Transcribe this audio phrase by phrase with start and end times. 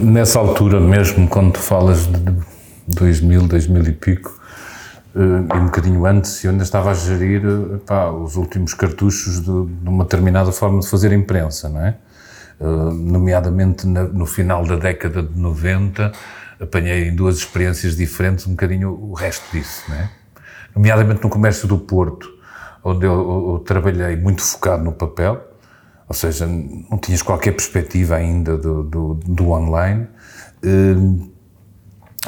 [0.00, 2.20] Nessa altura mesmo, quando tu falas de
[2.86, 4.40] 2000, 2000 e pico,
[5.14, 7.42] eh, e um bocadinho antes, eu ainda estava a gerir
[7.86, 11.96] pá, os últimos cartuchos de, de, uma determinada forma de fazer imprensa, não é?
[12.60, 16.12] Eh, nomeadamente no final da década de 90,
[16.60, 20.10] apanhei em duas experiências diferentes um bocadinho o resto disso, não é?
[20.74, 22.28] Nomeadamente no comércio do Porto,
[22.84, 25.55] onde eu, eu trabalhei muito focado no papel,
[26.08, 30.06] ou seja, não tinhas qualquer perspectiva ainda do, do, do online.
[30.64, 31.36] Uh,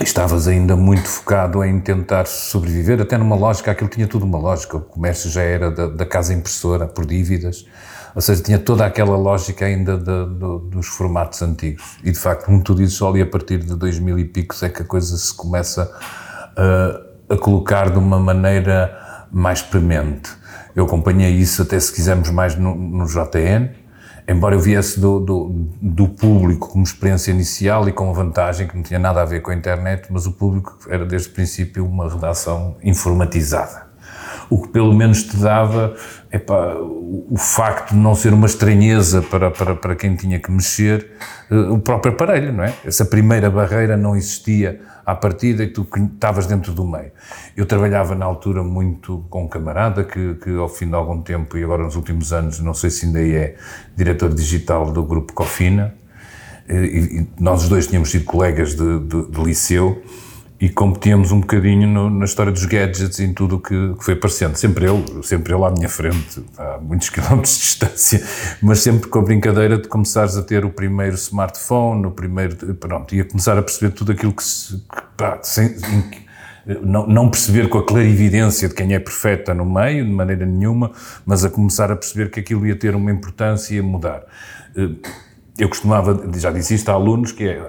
[0.03, 4.77] estavas ainda muito focado em tentar sobreviver, até numa lógica, aquilo tinha tudo uma lógica,
[4.77, 7.67] o comércio já era da, da casa impressora, por dívidas,
[8.15, 11.99] ou seja, tinha toda aquela lógica ainda dos formatos antigos.
[12.03, 14.69] E de facto, como tu dizes, só ali a partir de 2000 e picos é
[14.69, 20.31] que a coisa se começa uh, a colocar de uma maneira mais premente.
[20.79, 23.05] Eu acompanhei isso até, se quisermos, mais no, no
[24.29, 28.77] embora eu viesse do, do, do, público como experiência inicial e com a vantagem que
[28.77, 31.85] não tinha nada a ver com a internet, mas o público era desde o princípio
[31.85, 33.89] uma redação informatizada.
[34.49, 35.97] O que pelo menos te dava
[37.29, 41.11] o facto de não ser uma estranheza para, para, para quem tinha que mexer
[41.51, 42.73] eh, o próprio aparelho, não é?
[42.85, 47.11] Essa primeira barreira não existia à partida e tu estavas dentro do meio.
[47.57, 51.57] Eu trabalhava na altura muito com um camarada que, que ao fim de algum tempo
[51.57, 53.57] e agora nos últimos anos, não sei se ainda é
[53.97, 55.95] diretor digital do grupo Cofina,
[56.69, 60.03] e, e nós os dois tínhamos sido colegas de, de, de liceu
[60.61, 64.05] e competíamos um bocadinho no, na história dos gadgets e em tudo o que, que,
[64.05, 64.57] foi aparecendo.
[64.57, 68.27] Sempre eu, sempre eu à minha frente, a muitos quilómetros de distância,
[68.61, 73.15] mas sempre com a brincadeira de começares a ter o primeiro smartphone, o primeiro, pronto,
[73.15, 74.83] e a começar a perceber tudo aquilo que se,
[75.17, 75.77] pá, sem,
[76.83, 80.91] não, não, perceber com a clarividência de quem é perfeita no meio, de maneira nenhuma,
[81.25, 84.25] mas a começar a perceber que aquilo ia ter uma importância e ia mudar
[84.77, 84.91] eh,
[85.59, 87.67] eu costumava, já disse isto a alunos, que é,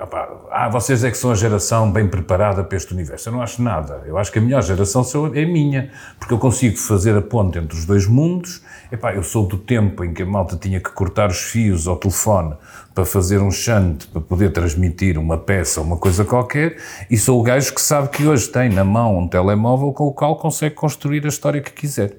[0.52, 3.30] ah, vocês é que são a geração bem preparada para este universo.
[3.30, 4.04] Eu não acho nada.
[4.06, 5.02] Eu acho que a melhor geração
[5.34, 5.90] é a minha,
[6.20, 8.62] porque eu consigo fazer a ponte entre os dois mundos.
[8.92, 11.98] Epá, eu sou do tempo em que a malta tinha que cortar os fios ao
[11.98, 12.56] telefone
[13.00, 16.76] para fazer um shunt, para poder transmitir uma peça, uma coisa qualquer,
[17.10, 20.12] e sou o gajo que sabe que hoje tem na mão um telemóvel com o
[20.12, 22.18] qual consegue construir a história que quiser.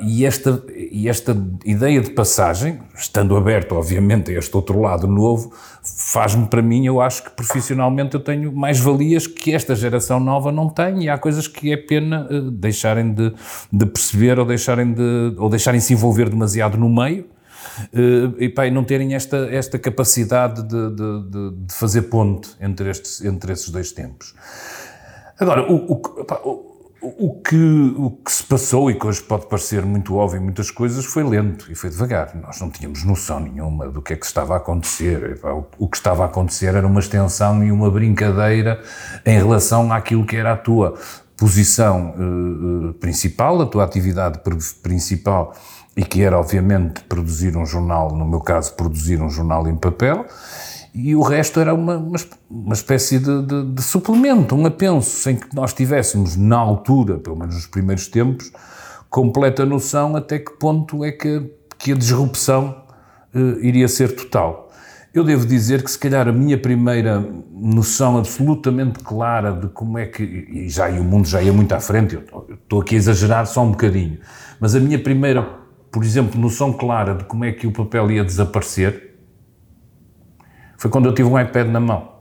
[0.00, 5.52] E, esta, e esta ideia de passagem, estando aberto, obviamente, a este outro lado novo,
[5.82, 10.50] faz-me para mim, eu acho que profissionalmente eu tenho mais valias que esta geração nova
[10.50, 13.30] não tem, e há coisas que é pena uh, deixarem de,
[13.70, 17.26] de perceber ou deixarem, de, ou deixarem se envolver demasiado no meio
[18.38, 23.24] e, pá, e não terem esta, esta capacidade de, de, de, fazer ponte entre, estes,
[23.24, 24.34] entre esses dois tempos.
[25.38, 26.68] Agora, o, o, pá, o
[27.00, 30.70] o que, o que se passou, e que hoje pode parecer muito óbvio em muitas
[30.70, 32.34] coisas, foi lento e foi devagar.
[32.34, 35.38] Nós não tínhamos noção nenhuma do que é que estava a acontecer.
[35.78, 38.82] O que estava a acontecer era uma extensão e uma brincadeira
[39.24, 40.94] em relação àquilo que era a tua
[41.36, 44.40] posição uh, principal, a tua atividade
[44.82, 45.54] principal
[45.98, 50.26] e que era, obviamente, produzir um jornal, no meu caso, produzir um jornal em papel,
[50.94, 51.96] e o resto era uma,
[52.48, 57.34] uma, espécie de, de, de, suplemento, um apenso, sem que nós tivéssemos, na altura, pelo
[57.34, 58.52] menos nos primeiros tempos,
[59.10, 62.80] completa noção até que ponto é que, que a disrupção
[63.34, 64.70] uh, iria ser total.
[65.12, 67.18] Eu devo dizer que, se calhar, a minha primeira
[67.50, 70.22] noção absolutamente clara de como é que.
[70.22, 72.22] E já e o mundo já ia muito à frente, eu
[72.54, 74.20] estou aqui a exagerar só um bocadinho,
[74.60, 75.66] mas a minha primeira
[75.98, 79.16] por exemplo, noção clara de como é que o papel ia desaparecer,
[80.76, 82.20] foi quando eu tive um iPad na mão.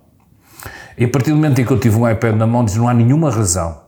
[0.97, 2.89] E a partir do momento em que eu tive um iPad na mão, diz, não
[2.89, 3.83] há nenhuma razão,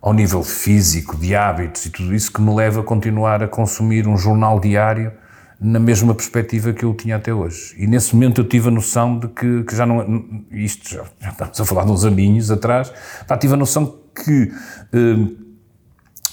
[0.00, 4.08] ao nível físico, de hábitos e tudo isso, que me leve a continuar a consumir
[4.08, 5.12] um jornal diário
[5.60, 7.76] na mesma perspectiva que eu tinha até hoje.
[7.78, 10.44] E nesse momento eu tive a noção de que, que já não.
[10.50, 12.92] Isto já, já, estamos a falar de uns aninhos atrás,
[13.28, 14.52] pá, tive a noção que.
[14.92, 15.42] Eh,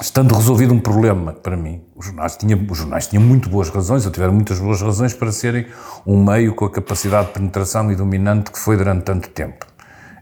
[0.01, 4.05] estando resolvido um problema para mim, os jornais, tinham, os jornais tinham muito boas razões,
[4.05, 5.65] ou tiveram muitas boas razões para serem
[6.05, 9.65] um meio com a capacidade de penetração e dominante que foi durante tanto tempo.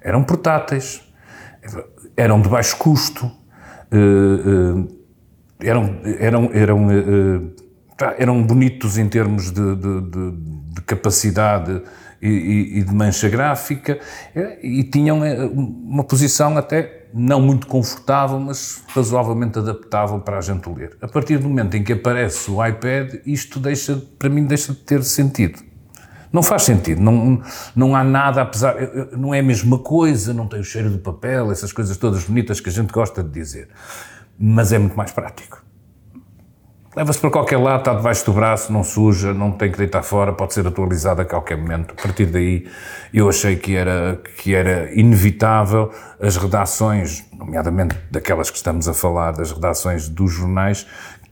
[0.02, 1.02] Eram portáteis,
[2.16, 3.32] eram de baixo custo,
[3.92, 3.98] eh,
[5.62, 10.32] eh, eram, eram, eram, eh, eram bonitos em termos de, de, de,
[10.76, 11.82] de capacidade
[12.22, 14.00] e, e, e de mancha gráfica,
[14.62, 15.22] e tinham
[15.52, 20.98] uma posição até não muito confortável, mas razoavelmente adaptável para a gente ler.
[21.02, 24.80] A partir do momento em que aparece o iPad, isto deixa, para mim, deixa de
[24.80, 25.60] ter sentido.
[26.32, 27.42] Não faz sentido, não,
[27.76, 28.76] não há nada, apesar,
[29.18, 32.60] não é a mesma coisa, não tem o cheiro do papel, essas coisas todas bonitas
[32.60, 33.70] que a gente gosta de dizer,
[34.38, 35.67] mas é muito mais prático.
[36.98, 40.34] Leva-se para qualquer lado, está debaixo do braço, não suja, não tem que deitar fora,
[40.34, 41.94] pode ser atualizado a qualquer momento.
[41.96, 42.66] A partir daí,
[43.14, 49.34] eu achei que era, que era inevitável as redações, nomeadamente daquelas que estamos a falar,
[49.34, 50.88] das redações dos jornais,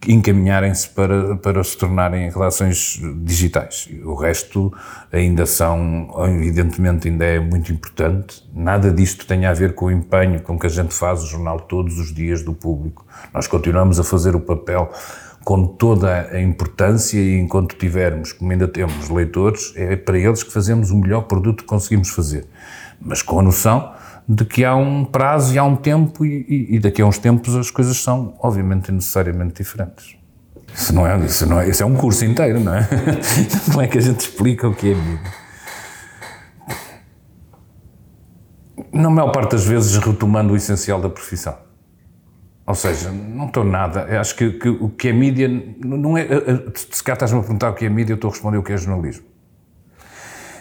[0.08, 3.90] encaminharem-se para, para se tornarem redações digitais.
[4.04, 4.72] O resto
[5.12, 8.48] ainda são, evidentemente, ainda é muito importante.
[8.54, 11.60] Nada disto tem a ver com o empenho com que a gente faz o jornal
[11.60, 13.04] todos os dias do público.
[13.34, 14.92] Nós continuamos a fazer o papel
[15.46, 20.52] com toda a importância e enquanto tivermos, como ainda temos leitores, é para eles que
[20.52, 22.48] fazemos o melhor produto que conseguimos fazer.
[23.00, 23.94] Mas com a noção
[24.28, 27.56] de que há um prazo e há um tempo e, e daqui a uns tempos
[27.56, 30.16] as coisas são, obviamente, necessariamente diferentes.
[30.74, 32.90] Isso não é, isso não é, isso é um curso inteiro, não é?
[33.70, 35.32] Como é que a gente explica o que é mídia?
[38.92, 41.65] Na maior parte das vezes, retomando o essencial da profissão.
[42.68, 44.08] Ou seja, não estou nada.
[44.10, 45.48] Eu acho que, que, o que é mídia
[45.80, 46.22] não é.
[46.22, 48.58] Eh, eh, se cá estás-me a perguntar o que é mídia, eu estou a responder
[48.58, 49.26] o que é jornalismo.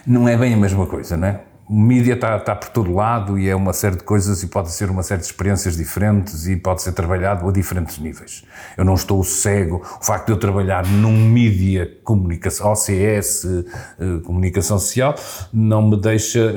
[0.07, 1.41] Não é bem a mesma coisa, não é?
[1.67, 4.91] Mídia está, está por todo lado e é uma série de coisas e pode ser
[4.91, 8.45] uma série de experiências diferentes e pode ser trabalhado a diferentes níveis.
[8.77, 9.83] Eu não estou cego.
[9.99, 15.15] O facto de eu trabalhar num mídia comunicação, OCS, eh, comunicação social,
[15.51, 16.55] não me deixa,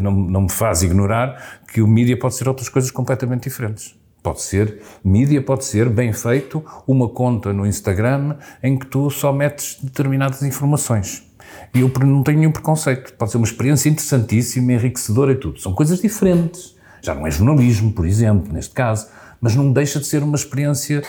[0.00, 3.94] não, não me faz ignorar que o mídia pode ser outras coisas completamente diferentes.
[4.24, 9.34] Pode ser mídia, pode ser bem feito uma conta no Instagram em que tu só
[9.34, 11.30] metes determinadas informações.
[11.74, 13.12] E eu não tenho nenhum preconceito.
[13.18, 15.60] Pode ser uma experiência interessantíssima, enriquecedora e tudo.
[15.60, 16.74] São coisas diferentes.
[17.02, 19.08] Já não é jornalismo, por exemplo, neste caso,
[19.42, 21.02] mas não deixa de ser uma experiência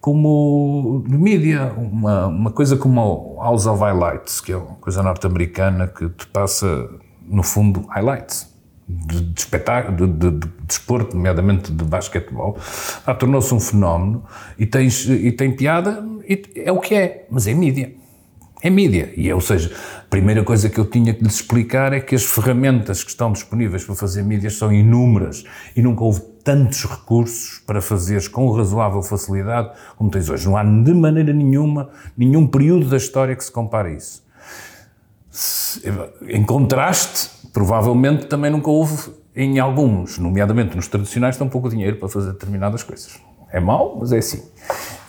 [0.00, 5.02] como de mídia, uma, uma coisa como o House of Highlights, que é uma coisa
[5.02, 6.88] norte-americana que te passa,
[7.28, 8.51] no fundo, highlights
[9.06, 12.58] de, de espetáculo, de, de, de, desporto, nomeadamente de basquetebol,
[13.06, 14.24] ah, tornou-se um fenómeno
[14.58, 17.92] e, tens, e tem piada, e é o que é, mas é mídia.
[18.62, 19.12] É mídia.
[19.16, 22.22] E, ou seja, a primeira coisa que eu tinha que lhes explicar é que as
[22.24, 25.42] ferramentas que estão disponíveis para fazer mídias são inúmeras
[25.74, 30.46] e nunca houve tantos recursos para fazeres com razoável facilidade como tens hoje.
[30.46, 34.22] Não há de maneira nenhuma, nenhum período da história que se compare a isso.
[36.28, 42.08] Em contraste, provavelmente também nunca houve em alguns, nomeadamente nos tradicionais, tão pouco dinheiro para
[42.08, 43.18] fazer determinadas coisas.
[43.50, 44.42] É mau, mas é assim.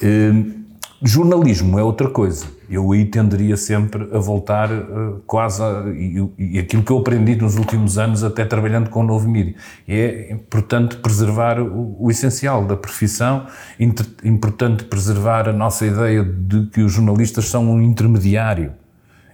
[0.02, 0.64] Uh,
[1.02, 2.46] jornalismo é outra coisa.
[2.70, 7.36] Eu aí tenderia sempre a voltar uh, quase a, e, e, aquilo que eu aprendi
[7.36, 9.56] nos últimos anos, até trabalhando com o novo mídia.
[9.88, 13.46] É importante preservar o, o essencial da profissão,
[13.80, 18.72] inter, importante preservar a nossa ideia de que os jornalistas são um intermediário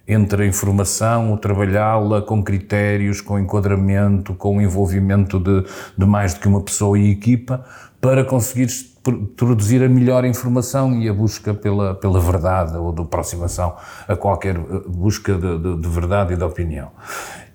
[0.09, 5.63] entre a informação, o trabalhá-la com critérios, com enquadramento, com envolvimento de,
[5.95, 7.63] de mais do que uma pessoa e equipa,
[8.01, 8.67] para conseguir
[9.35, 13.75] produzir a melhor informação e a busca pela, pela verdade ou da aproximação
[14.07, 16.91] a qualquer eh, busca de, de, de, verdade e de opinião.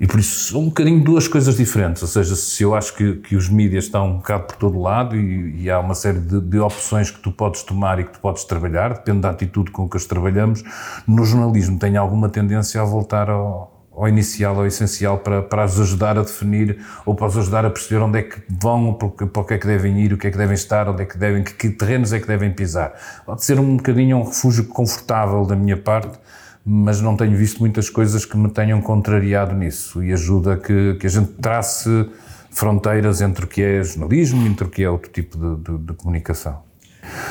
[0.04, 3.14] E por isso são um bocadinho duas coisas diferentes, ou seja, se eu acho que,
[3.20, 6.42] que os mídias estão um bocado por todo lado e, e há uma série de,
[6.42, 9.88] de, opções que tu podes tomar e que tu podes trabalhar, depende da atitude com
[9.88, 10.62] que as trabalhamos,
[11.08, 15.80] no jornalismo tem alguma tendência a voltar ao, ao inicial, ao essencial, para, para os
[15.80, 19.40] ajudar a definir ou para os ajudar a perceber onde é que vão, para, para
[19.40, 21.16] o que é que devem ir, o que é que devem estar, onde é que
[21.16, 22.92] devem, que, que terrenos é que devem pisar.
[23.24, 26.18] Pode ser um bocadinho um refúgio confortável da minha parte,
[26.64, 31.06] mas não tenho visto muitas coisas que me tenham contrariado nisso e ajuda que, que
[31.06, 32.08] a gente trace
[32.50, 35.78] fronteiras entre o que é jornalismo e entre o que é outro tipo de, de,
[35.78, 36.62] de comunicação.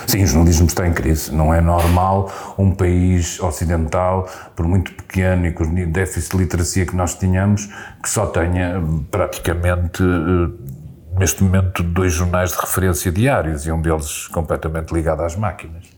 [0.06, 1.34] Sim, o jornalismo está em crise.
[1.34, 6.86] Não é normal um país ocidental, por muito pequeno e com o déficit de literacia
[6.86, 7.68] que nós tínhamos,
[8.02, 14.28] que só tenha praticamente, eh, neste momento, dois jornais de referência diários e um deles
[14.28, 15.93] completamente ligado às máquinas.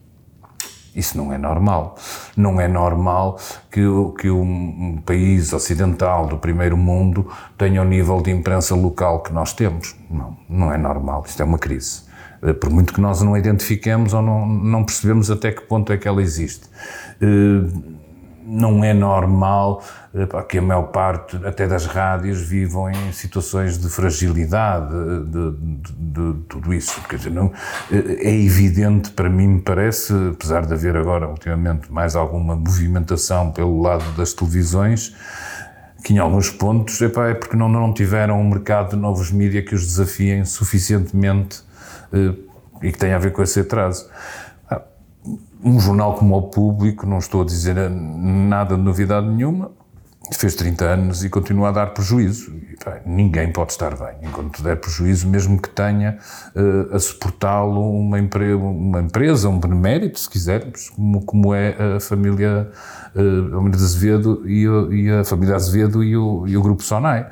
[0.95, 1.97] Isso não é normal.
[2.37, 3.37] Não é normal
[3.69, 3.81] que,
[4.19, 9.51] que um, país ocidental do primeiro mundo tenha o nível de imprensa local que nós
[9.53, 9.95] temos.
[10.09, 11.23] Não, não é normal.
[11.27, 12.03] Isto é uma crise.
[12.41, 15.97] Eh, por muito que nós não identifiquemos ou não, não percebemos até que ponto é
[15.97, 16.69] que ela existe.
[17.21, 17.95] Eh,
[18.45, 19.83] não é normal
[20.13, 24.93] eh, que a maior parte, até das rádios, vivam em situações de fragilidade,
[25.25, 27.01] de, de, de, tudo isso.
[27.09, 27.51] Quer dizer, não,
[27.91, 33.81] é evidente, para mim, me parece, apesar de haver agora, ultimamente, mais alguma movimentação pelo
[33.81, 35.15] lado das televisões,
[36.03, 39.65] que em alguns pontos epá, é porque não, não tiveram um mercado de novos mídias
[39.65, 41.63] que os desafiem suficientemente
[42.13, 42.33] eh,
[42.83, 44.07] e que tenha a ver com esse atraso.
[45.65, 49.71] Um jornal como o Público, não estou a dizer nada de novidade nenhuma,
[50.31, 52.53] fez 30 anos e continua a dar prejuízo.
[53.03, 56.19] Ninguém pode estar bem enquanto der prejuízo, mesmo que tenha
[56.55, 61.99] uh, a suportá-lo uma, empre uma empresa, um benemérito, se quisermos, como, como é a
[61.99, 62.69] família
[63.15, 67.27] uh, Almeida Azevedo e, e, a família Azevedo e o, e o grupo Sonai.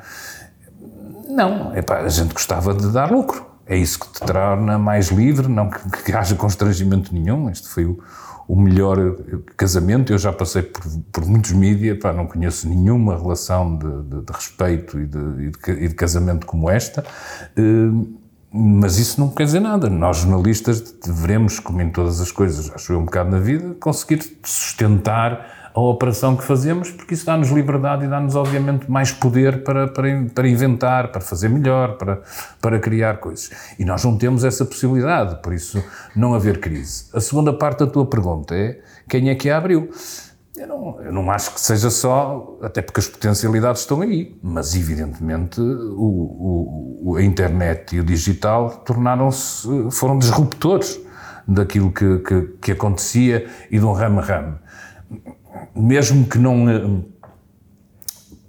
[1.28, 3.46] Não, epá, a gente gostava de dar lucro.
[3.66, 7.48] É isso que te torna mais livre, não que, que haja constrangimento nenhum.
[7.48, 7.98] Este foi o,
[8.46, 9.16] o melhor
[9.56, 10.12] casamento.
[10.12, 10.82] Eu já passei por,
[11.12, 15.94] por muitos mídias, não conheço nenhuma relação de, de, de respeito e de, e de,
[15.94, 17.04] casamento como esta.
[17.58, 18.24] Uh,
[18.56, 19.90] mas isso não quer dizer nada.
[19.90, 24.22] Nós, jornalistas, devemos, como em todas as coisas, acho eu um bocado na vida, conseguir
[24.44, 29.88] sustentar a operação que fazemos, porque isso dá-nos liberdade e dá-nos, obviamente, mais poder para,
[29.88, 32.22] para, para inventar, para fazer melhor, para,
[32.60, 33.50] para criar coisas.
[33.76, 35.82] E nós não temos essa possibilidade, por isso
[36.14, 37.06] não haver crise.
[37.12, 39.90] A segunda parte da tua pergunta é quem é que a abriu?
[40.56, 44.76] Eu não, eu não acho que seja só, até porque as potencialidades estão aí, mas
[44.76, 51.00] evidentemente o, o, a internet e o digital tornaram-se, foram disruptores
[51.48, 54.62] daquilo que, que, que acontecia e de um ramo-ramo
[55.74, 56.68] mesmo que não.
[56.68, 57.14] Eh,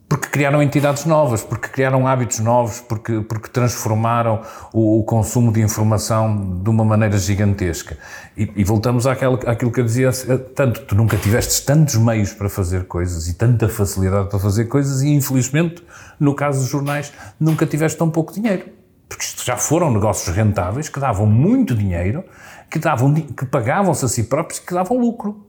[0.07, 4.41] porque criaram entidades novas, porque criaram hábitos novos, porque, porque transformaram
[4.71, 7.97] o, o consumo de informação de uma maneira gigantesca.
[8.37, 12.31] E, e voltamos àquela, àquilo que eu dizia, eh, tanto, tu nunca tiveste tantos meios
[12.33, 15.83] para fazer coisas e tanta facilidade para fazer coisas e, infelizmente,
[16.19, 18.65] no caso dos jornais, nunca tiveste tão pouco dinheiro.
[19.09, 22.23] Porque isto já foram negócios rentáveis que davam muito dinheiro,
[22.69, 25.47] que, davam, que pagavam-se a si próprios que davam lucro.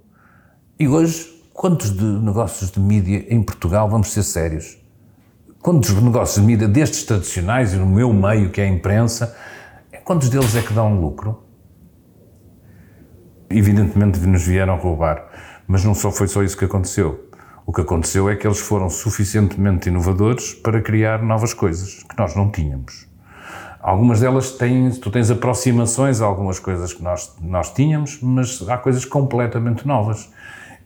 [0.79, 4.77] E hoje Quantos de negócios de mídia em Portugal, vamos ser sérios,
[5.63, 9.35] quantos negócios de mídia destes tradicionais e no meu meio, que é a imprensa,
[10.05, 11.43] quantos deles é que dão lucro?
[13.49, 15.31] Evidentemente nos vieram roubar,
[15.67, 17.31] mas não só foi só isso que aconteceu.
[17.65, 22.37] O que aconteceu é que eles foram suficientemente inovadores para criar novas coisas que nós
[22.37, 23.09] não tínhamos.
[23.81, 28.77] Algumas delas têm, tu tens aproximações a algumas coisas que nós, nós tínhamos, mas há
[28.77, 30.29] coisas completamente novas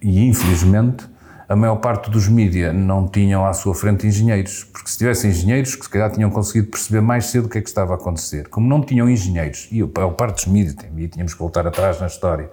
[0.03, 1.09] e infelizmente
[1.51, 5.75] a maior parte dos mídias não tinham à sua frente engenheiros, porque se tivessem engenheiros,
[5.75, 8.47] que se calhar tinham conseguido perceber mais cedo o que é que estava a acontecer.
[8.49, 12.01] Como não tinham engenheiros, e a maior parte dos mídias, e tínhamos que voltar atrás
[12.01, 12.49] na história,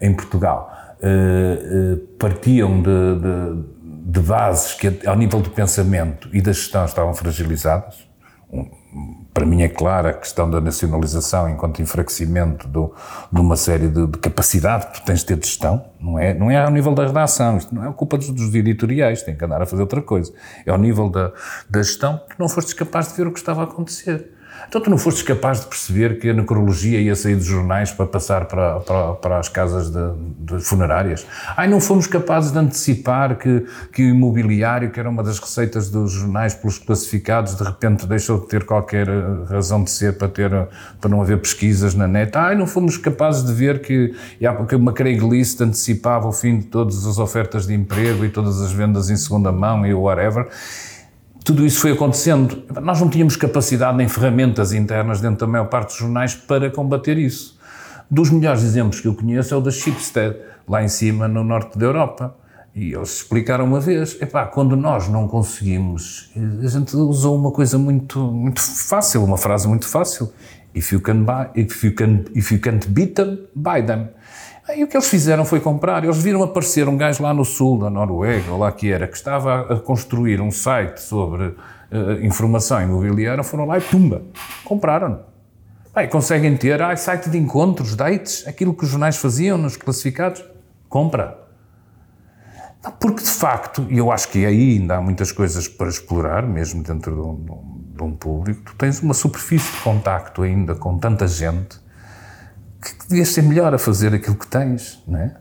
[0.00, 6.40] em Portugal, uh, uh, partiam de, de, de, bases que, ao nível do pensamento e
[6.40, 8.06] da gestão, estavam fragilizadas.
[9.36, 12.94] Para mim é clara a questão da nacionalização enquanto enfraquecimento do,
[13.30, 16.32] de uma série de, de, capacidade que tu tens de ter de gestão, não é,
[16.32, 19.44] não é ao nível da redação, isto não é culpa dos, dos editoriais, tem que
[19.44, 20.32] andar a fazer outra coisa.
[20.64, 21.32] É ao nível da,
[21.68, 24.35] da gestão que não fostes capaz de ver o que estava a acontecer.
[24.68, 28.06] Então tu não fostes capaz de perceber que a necrologia ia sair dos jornais para
[28.06, 31.26] passar para, para, para as casas de, de, funerárias?
[31.56, 35.90] Ai, não fomos capazes de antecipar que, que o imobiliário, que era uma das receitas
[35.90, 40.28] dos jornais pelos classificados, de repente deixou de ter qualquer eh, razão de ser para,
[40.28, 40.50] ter,
[41.00, 42.36] para não haver pesquisas na net.
[42.36, 44.14] Ai, não fomos capazes de ver que,
[44.68, 48.72] que uma Craigslist antecipava o fim de todas as ofertas de emprego e todas as
[48.72, 50.48] vendas em segunda mão e whatever
[51.46, 52.64] tudo isso foi acontecendo.
[52.82, 57.16] Nós não tínhamos capacidade nem ferramentas internas dentro da maior parte dos jornais para combater
[57.16, 57.56] isso.
[58.10, 60.36] Dos melhores exemplos que eu conheço é o da Schibsted,
[60.68, 62.36] lá em cima, no norte da Europa.
[62.74, 67.78] E eles explicaram uma vez, epá, quando nós não conseguimos, a gente usou uma coisa
[67.78, 70.32] muito, muito fácil, uma frase muito fácil.
[70.74, 74.08] If you, can buy, if, you can, if you can't beat them, buy them.
[74.74, 76.02] E o que eles fizeram foi comprar.
[76.02, 79.16] Eles viram aparecer um gajo lá no sul da Noruega, ou lá que era, que
[79.16, 81.56] estava a construir um site sobre uh,
[82.22, 84.22] informação imobiliária, foram lá e pumba,
[84.64, 85.20] compraram.
[85.94, 90.44] Aí conseguem ter ah, site de encontros, dates, aquilo que os jornais faziam nos classificados,
[90.88, 91.38] compra.
[93.00, 96.82] Porque de facto, e eu acho que aí ainda há muitas coisas para explorar, mesmo
[96.82, 101.26] dentro de um, de um público, tu tens uma superfície de contacto ainda com tanta
[101.26, 101.85] gente
[102.80, 105.34] que devias ser melhor a fazer aquilo que tens, não é?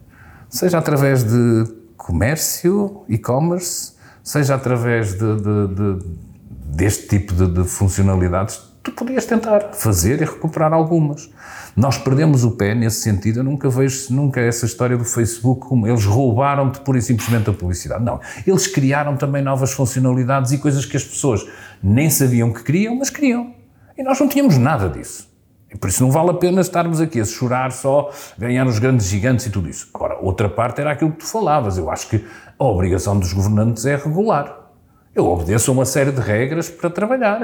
[0.49, 1.65] Seja através de
[1.97, 6.05] comércio, e-commerce, seja através de, de, de,
[6.49, 11.29] deste tipo de, funcionalidades, tu podias tentar fazer e recuperar algumas.
[11.75, 13.39] Nós perdemos o pé nesse sentido.
[13.39, 17.53] Eu nunca vejo nunca essa história do Facebook como eles roubaram-te pura e simplesmente a
[17.53, 18.03] publicidade.
[18.03, 18.19] Não.
[18.45, 21.45] Eles criaram também novas funcionalidades e coisas que as pessoas
[21.81, 23.53] nem sabiam que queriam, mas queriam.
[23.97, 25.34] E nós não tínhamos nada disso.
[25.79, 29.45] Por isso não vale a pena estarmos aqui a chorar só, ganhar os grandes gigantes
[29.45, 29.89] e tudo isso.
[29.93, 31.77] Agora, outra parte era aquilo que tu falavas.
[31.77, 32.25] Eu acho que
[32.57, 34.71] a obrigação dos governantes é regular.
[35.13, 37.41] Eu obedeço a uma série de regras para trabalhar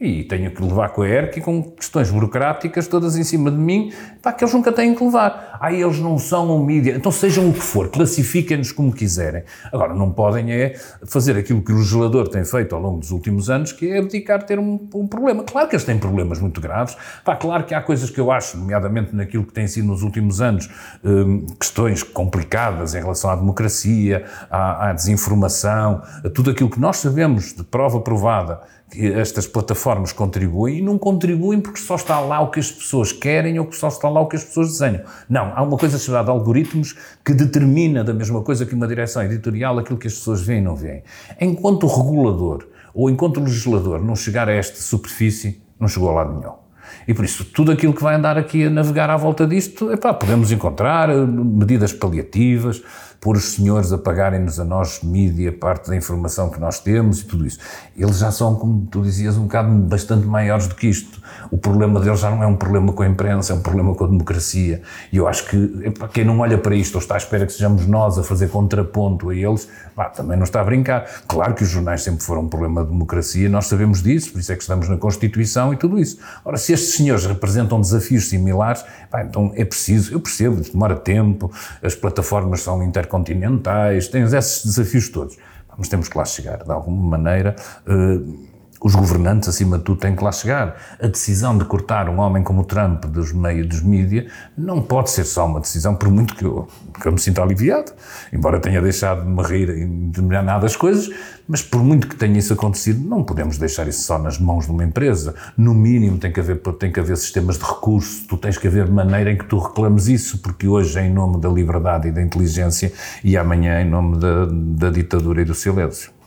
[0.00, 3.58] e tenho que levar com a ERC e com questões burocráticas todas em cima de
[3.58, 3.92] mim,
[4.22, 5.58] pá, que eles nunca têm que levar.
[5.60, 6.94] Ah, eles não são um mídia.
[6.96, 9.42] Então sejam o que for, classifiquem-nos como quiserem.
[9.70, 13.50] Agora, não podem é fazer aquilo que o legislador tem feito ao longo dos últimos
[13.50, 15.44] anos, que é abdicar ter um, um problema.
[15.44, 16.96] Claro que eles têm problemas muito graves.
[17.22, 20.40] Pá, claro que há coisas que eu acho, nomeadamente naquilo que tem sido nos últimos
[20.40, 20.70] anos,
[21.04, 26.96] hum, questões complicadas em relação à democracia, à, à desinformação, a tudo aquilo que nós
[26.96, 28.60] sabemos de prova provada
[28.94, 33.58] estas plataformas contribuem e não contribuem porque só está lá o que as pessoas querem
[33.58, 35.02] ou que só está lá o que as pessoas desenham.
[35.28, 39.78] Não, há uma coisa chamada algoritmos que determina da mesma coisa que uma direção editorial
[39.78, 41.02] aquilo que as pessoas veem e não veem.
[41.40, 46.12] Enquanto o regulador ou enquanto o legislador não chegar a esta superfície, não chegou a
[46.12, 46.60] lado nenhum.
[47.06, 50.12] E por isso, tudo aquilo que vai andar aqui a navegar à volta disto, epá,
[50.12, 52.82] podemos encontrar eh, medidas paliativas,
[53.20, 57.24] pôr os senhores a pagarem-nos a nós, mídia, parte da informação que nós temos e
[57.24, 57.58] tudo isso.
[57.94, 61.20] Eles já são, como tu dizias, um bocado bastante maiores do que isto.
[61.50, 64.04] O problema deles já não é um problema com a imprensa, é um problema com
[64.04, 64.80] a democracia.
[65.12, 67.52] E eu acho que para quem não olha para isto ou está à espera que
[67.52, 71.04] sejamos nós a fazer contraponto a eles, pá, também não está a brincar.
[71.28, 74.50] Claro que os jornais sempre foram um problema de democracia, nós sabemos disso, por isso
[74.50, 76.18] é que estamos na Constituição e tudo isso.
[76.42, 81.52] Ora, se estes senhores representam desafios similares, pá, então é preciso, eu percebo, demora tempo,
[81.82, 85.36] as plataformas são inter continentais, tens esses desafios todos.
[85.76, 87.56] Mas temos que lá chegar, de alguma maneira.
[87.86, 88.49] Uh,
[88.80, 90.76] os governantes, acima de tudo, têm que lá chegar.
[91.00, 95.24] A decisão de cortar um homem como Trump dos meios dos mídias não pode ser
[95.24, 96.66] só uma decisão, por muito que eu,
[97.00, 97.92] que eu me sinta aliviado,
[98.32, 101.10] embora tenha deixado de me rir em determinadas coisas,
[101.46, 104.70] mas por muito que tenha isso acontecido, não podemos deixar isso só nas mãos de
[104.70, 105.34] uma empresa.
[105.56, 108.88] No mínimo tem que haver, tem que haver sistemas de recurso, tu tens que haver
[108.88, 112.22] maneira em que tu reclames isso, porque hoje é em nome da liberdade e da
[112.22, 116.19] inteligência e amanhã é em nome da, da ditadura e do silêncio.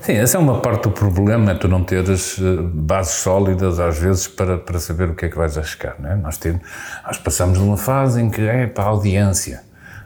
[0.00, 4.28] Sim, essa é uma parte do problema, tu não teres eh, bases sólidas, às vezes,
[4.28, 5.96] para, para saber o que é que vais arriscar.
[5.98, 6.16] Não é?
[6.16, 6.62] nós, temos,
[7.04, 9.62] nós passamos numa fase em que é para a audiência.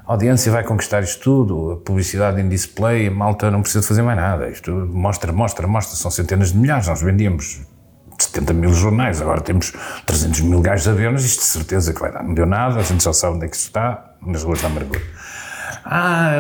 [0.07, 4.03] A audiência vai conquistar isto tudo, a publicidade em display, a malta não precisa fazer
[4.03, 4.49] mais nada.
[4.49, 6.89] Isto mostra, mostra, mostra, são centenas de milhares.
[6.89, 7.61] Nós vendíamos
[8.19, 9.73] 70 mil jornais, agora temos
[10.07, 12.23] 300 mil gajos a ver, mas isto de certeza que vai dar.
[12.23, 15.01] Não deu nada, a gente já sabe onde é que está, nas ruas da amargura.
[15.93, 16.37] Ah,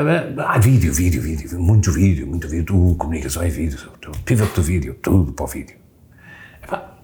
[0.46, 3.80] ah, vídeo, vídeo, vídeo, muito vídeo, muito vídeo, tu, comunicação é vídeo,
[4.24, 5.74] pivot do vídeo, tudo para o vídeo.
[6.62, 6.94] Epá,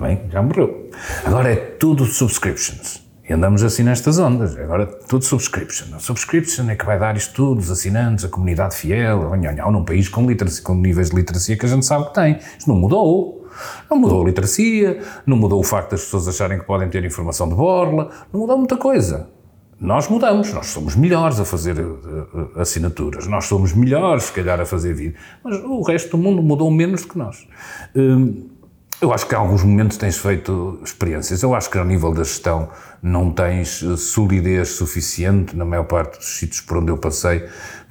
[0.00, 0.90] bem, já morreu.
[1.26, 3.06] Agora é tudo subscriptions.
[3.28, 4.56] E andamos assim nestas ondas.
[4.56, 5.94] Agora tudo subscription.
[5.94, 9.84] A subscription é que vai dar isto tudo, os assinantes, a comunidade fiel, nhonhão, num
[9.84, 12.38] país com, literacia, com níveis de literacia que a gente sabe que tem.
[12.58, 13.46] Isto não mudou.
[13.90, 17.46] Não mudou a literacia, não mudou o facto das pessoas acharem que podem ter informação
[17.46, 19.35] de borla, não mudou muita coisa.
[19.78, 24.64] Nós mudamos, nós somos melhores a fazer uh, assinaturas, nós somos melhores, se calhar, a
[24.64, 27.46] fazer vídeo, mas o resto do mundo mudou menos do que nós.
[27.94, 28.48] Uh,
[29.02, 31.42] eu acho que em alguns momentos tens feito experiências.
[31.42, 32.70] Eu acho que ao nível da gestão
[33.02, 37.46] não tens solidez suficiente, na maior parte dos sítios por onde eu passei,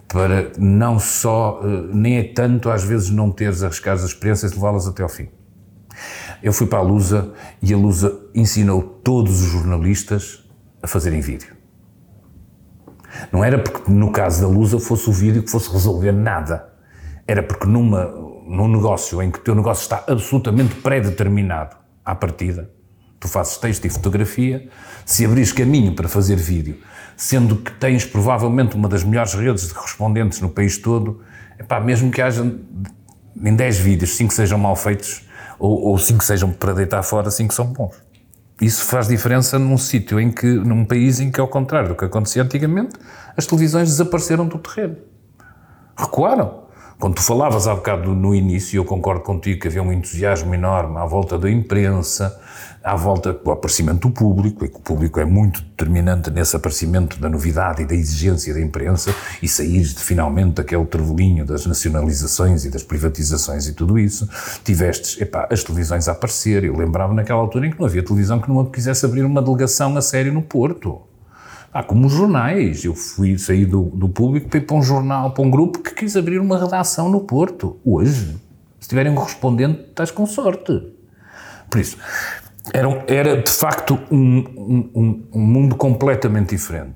[0.08, 1.62] para não só,
[1.94, 5.28] nem é tanto às vezes não teres arriscado as experiências e levá-las até ao fim.
[6.42, 10.44] Eu fui para a Lusa e a Lusa ensinou todos os jornalistas
[10.82, 11.55] a fazerem vídeo.
[13.32, 16.74] Não era porque, no caso da Lusa, fosse o vídeo que fosse resolver nada.
[17.28, 18.06] Era porque numa,
[18.48, 22.70] num negócio em que o teu negócio está absolutamente pré-determinado à partida,
[23.20, 24.70] tu fazes texto e fotografia,
[25.06, 26.78] se abris caminho para fazer vídeo,
[27.18, 31.22] sendo que tens provavelmente uma das melhores redes de correspondentes no país todo,
[31.60, 35.26] epá, mesmo que haja em 10 vídeos, 5 sejam mal feitos,
[35.58, 37.96] ou 5 sejam para deitar fora, 5 são bons.
[38.60, 42.06] Isso faz diferença num sítio em que, num país em que, ao contrário do que
[42.06, 42.96] acontecia antigamente,
[43.36, 44.98] as televisões desapareceram do terreno.
[45.98, 46.65] Recuaram.
[46.98, 50.98] Quando tu falavas há bocado no início, eu concordo contigo que havia um entusiasmo enorme
[50.98, 52.40] à volta da imprensa,
[52.82, 57.20] à volta do aparecimento do público, e que o público é muito determinante nesse aparecimento
[57.20, 62.64] da novidade e da exigência da imprensa, e sair de, finalmente daquele trevolinho das nacionalizações
[62.64, 64.30] e das privatizações e tudo isso,
[64.64, 66.64] tivestes epá, as televisões a aparecer.
[66.64, 69.98] Eu lembrava naquela altura em que não havia televisão que não quisesse abrir uma delegação
[69.98, 71.02] a sério no Porto.
[71.78, 72.86] Ah, como os jornais.
[72.86, 75.94] Eu fui sair do, do público para ir para um jornal, para um grupo que
[75.94, 77.78] quis abrir uma redação no Porto.
[77.84, 78.38] Hoje,
[78.80, 80.82] se tiverem um correspondente, estás com sorte.
[81.70, 81.98] Por isso,
[82.74, 84.38] era, era de facto um,
[84.96, 86.96] um, um, mundo completamente diferente.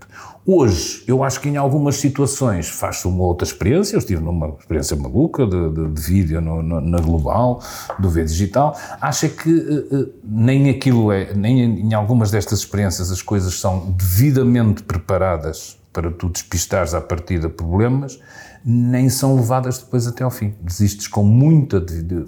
[0.52, 3.94] Hoje, eu acho que em algumas situações faz-se uma outra experiência.
[3.94, 7.62] Eu estive numa experiência maluca de, de, de vídeo no, no, na Global,
[8.00, 8.76] do V Digital.
[9.00, 14.82] Acho que uh, nem aquilo é, nem em algumas destas experiências as coisas são devidamente
[14.82, 18.18] preparadas para tu despistares à partida problemas,
[18.64, 20.56] nem são levadas depois até ao fim.
[20.62, 21.84] Desistes com muita,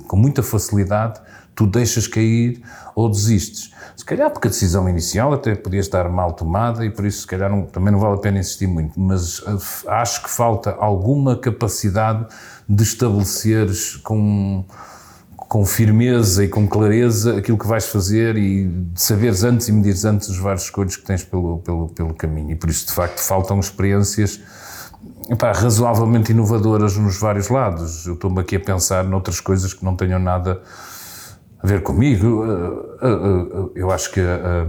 [0.10, 1.22] com muita facilidade,
[1.56, 2.62] tu deixas cair
[2.94, 3.74] ou desistes.
[3.96, 7.28] Se calhar porque a decisão inicial até podia estar mal tomada e por isso se
[7.28, 11.38] calhar não, também não vale a pena insistir muito, mas eh, acho que falta alguma
[11.38, 12.26] capacidade
[12.68, 14.66] de estabeleceres com
[15.52, 20.30] com firmeza e com clareza aquilo que vais fazer e saberes antes e medires antes
[20.30, 22.52] os vários escolhos que tens pelo, pelo, pelo caminho.
[22.52, 24.40] E por isso, de facto, faltam experiências
[25.30, 28.08] epá, razoavelmente inovadoras nos vários lados.
[28.08, 30.62] Eu estou-me aqui a pensar noutras coisas que não tenham nada
[31.60, 32.46] a ver comigo.
[33.76, 34.66] Eu acho que a,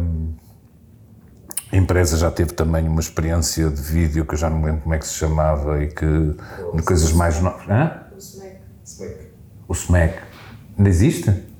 [1.71, 4.81] a empresa já teve também uma experiência de vídeo que eu já não me lembro
[4.81, 6.35] como é que se chamava e que
[6.75, 7.63] de coisas mais novas.
[8.17, 9.29] O SMAC.
[9.69, 10.32] O SMAC
[10.77, 11.53] Ainda existe?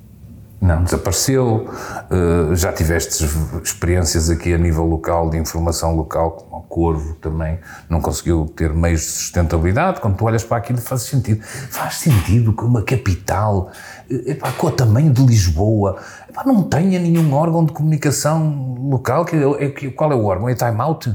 [0.63, 1.67] Não, desapareceu.
[2.09, 3.25] Uh, já tiveste
[3.61, 8.73] experiências aqui a nível local, de informação local, como o Corvo também, não conseguiu ter
[8.73, 9.99] meios de sustentabilidade.
[9.99, 11.43] Quando tu olhas para aquilo, faz sentido.
[11.43, 13.71] Faz sentido que uma capital,
[14.09, 15.97] eh, epá, com o tamanho de Lisboa,
[16.29, 19.25] epá, não tenha nenhum órgão de comunicação local.
[19.25, 20.47] Que, é, que, qual é o órgão?
[20.47, 21.13] É Time Out?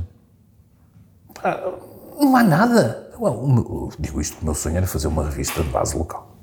[1.31, 1.59] Epá,
[2.21, 3.09] não há nada.
[3.99, 6.37] Digo isto, o meu sonho era fazer uma revista de base local.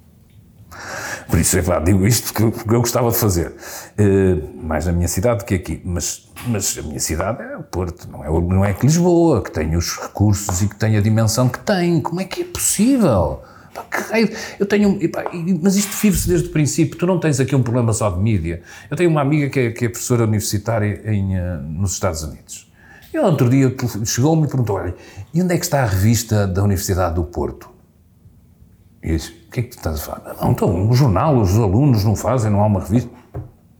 [1.27, 3.53] Por isso, é claro, digo isto porque eu gostava de fazer.
[3.99, 5.81] Uh, mais na minha cidade do que aqui.
[5.83, 9.51] Mas, mas a minha cidade é o Porto, não é, não é que Lisboa, que
[9.51, 11.99] tem os recursos e que tem a dimensão que tem.
[11.99, 13.41] Como é que é possível?
[14.59, 14.97] Eu tenho.
[15.61, 16.97] Mas isto vive-se desde o princípio.
[16.97, 18.61] Tu não tens aqui um problema só de mídia.
[18.89, 22.71] Eu tenho uma amiga que é, que é professora universitária em, uh, nos Estados Unidos.
[23.13, 23.73] E outro dia
[24.05, 24.95] chegou-me e perguntou: olha,
[25.33, 27.74] e onde é que está a revista da Universidade do Porto?
[29.05, 30.35] E eu disse: O que é que tu estás a falar?
[30.41, 33.09] Não, então, o jornal, os alunos não fazem, não há uma revista.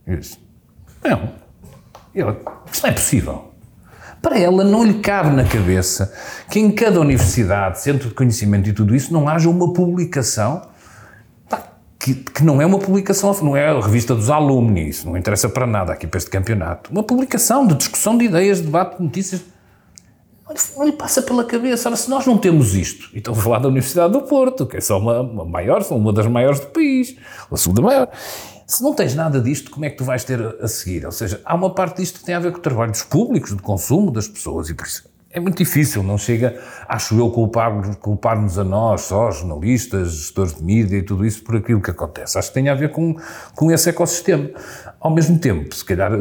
[0.06, 0.38] Eu disse:
[1.04, 1.32] Não.
[2.14, 2.40] E ela:
[2.72, 3.52] Isso não é possível.
[4.22, 6.14] Para ela não lhe cabe na cabeça
[6.50, 10.62] que em cada universidade, centro de conhecimento e tudo isso, não haja uma publicação
[12.00, 15.50] que, que, não é uma publicação, não é a revista dos alunos, isso não interessa
[15.50, 16.92] para nada aqui para este campeonato.
[16.92, 19.42] Uma publicação de discussão de ideias, de debate de notícias
[20.76, 21.90] não lhe passa pela cabeça.
[21.90, 24.78] Ora, se nós não temos isto, e estou a falar da Universidade do Porto, que
[24.78, 27.16] é só uma, uma maior, uma das maiores do país,
[27.52, 28.10] a segunda maior.
[28.68, 31.06] Se não tens nada disto, como é que tu vais ter a seguir?
[31.06, 33.52] Ou seja, há uma parte disto que tem a ver com o trabalho dos públicos,
[33.52, 37.98] do consumo das pessoas, e por isso é muito difícil, não chega, acho eu, culpar-nos
[37.98, 42.38] culpar a nós, só jornalistas, gestores de mídia e tudo isso, por aquilo que acontece.
[42.40, 43.18] Acho que tem a ver com,
[43.54, 44.50] com esse ecossistema.
[44.98, 46.12] Ao mesmo tempo, se calhar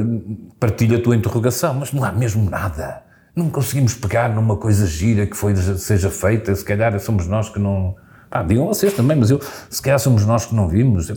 [0.58, 3.03] partilha a tua interrogação, mas não há mesmo nada
[3.34, 7.58] não conseguimos pegar numa coisa gira que foi, seja feita, se calhar somos nós que
[7.58, 7.96] não.
[8.30, 11.10] Pá, digam vocês também, mas eu, se calhar somos nós que não vimos.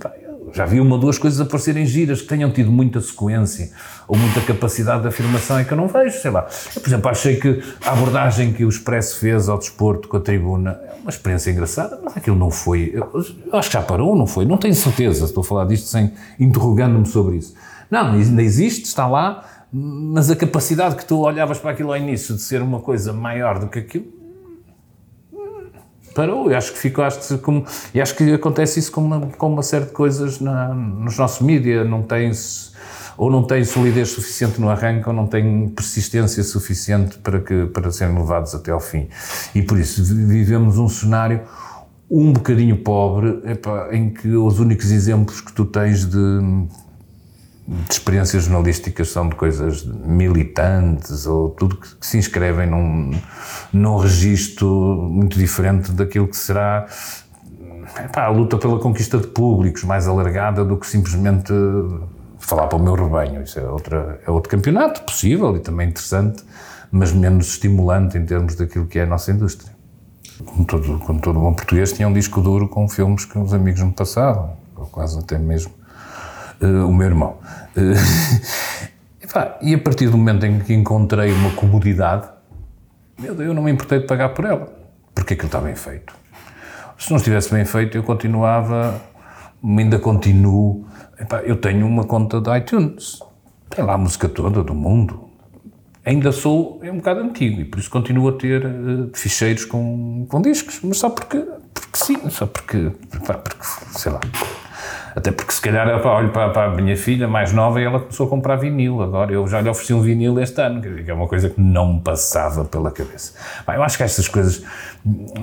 [0.53, 3.71] Já vi uma ou duas coisas aparecerem giras que tenham tido muita sequência
[4.07, 6.47] ou muita capacidade de afirmação e que eu não vejo, sei lá.
[6.75, 10.19] Eu, por exemplo, achei que a abordagem que o Expresso fez ao desporto com a
[10.19, 12.91] tribuna é uma experiência engraçada, mas aquilo não foi.
[12.93, 13.11] Eu,
[13.51, 14.45] eu acho que já parou, não foi?
[14.45, 17.53] Não tenho certeza, estou a falar disto sem interrogando-me sobre isso.
[17.91, 22.35] Não, ainda existe, está lá mas a capacidade que tu olhavas para aquilo ao início
[22.35, 24.17] de ser uma coisa maior do que aquilo
[26.17, 26.49] parou.
[26.49, 27.63] Eu acho que ficaste como.
[27.93, 31.45] E acho que acontece isso com uma, com uma série de coisas na, nos nossos
[31.45, 31.87] mídias.
[31.87, 32.75] Não tens.
[33.15, 37.89] Ou não têm solidez suficiente no arranque, ou não têm persistência suficiente para, que, para
[37.89, 39.07] serem levados até ao fim.
[39.55, 41.41] E por isso vivemos um cenário
[42.09, 46.39] um bocadinho pobre, epa, em que os únicos exemplos que tu tens de
[47.67, 53.11] de experiências jornalísticas são de coisas militantes ou tudo que, que se inscrevem num,
[53.73, 54.67] num registro
[55.11, 56.87] muito diferente daquilo que será
[58.05, 61.51] epá, a luta pela conquista de públicos, mais alargada do que simplesmente
[62.39, 63.43] falar para o meu rebanho.
[63.43, 66.43] Isso é, outra, é outro campeonato possível e também interessante,
[66.89, 69.75] mas menos estimulante em termos daquilo que é a nossa indústria.
[70.45, 73.81] Como todo, como todo bom português, tinha um disco duro com filmes que os amigos
[73.81, 74.51] me passavam,
[74.91, 75.73] quase até mesmo
[76.61, 77.37] uh, o meu irmão.
[79.27, 82.27] Uh, e a partir do momento em que encontrei uma comodidade,
[83.21, 84.73] eu não me importei de pagar por ela,
[85.13, 86.15] porque aquilo está bem feito.
[86.97, 88.99] Se não estivesse bem feito, eu continuava,
[89.63, 90.87] ainda continuo.
[91.43, 93.19] Eu tenho uma conta de iTunes,
[93.69, 95.29] tem lá a música toda do mundo.
[96.05, 100.25] Ainda sou, é um bocado antigo e por isso continuo a ter uh, ficheiros com,
[100.29, 101.37] com discos, mas só porque,
[101.73, 104.21] porque sim, só porque, porque, sei lá,
[105.17, 108.27] até porque se calhar olho para, para, a minha filha mais nova e ela começou
[108.27, 109.33] a comprar vinil agora.
[109.33, 112.01] Eu já lhe ofereci um vinil este ano, que é uma coisa que não me
[112.01, 113.33] passava pela cabeça.
[113.65, 114.63] Bem, eu acho que estas coisas,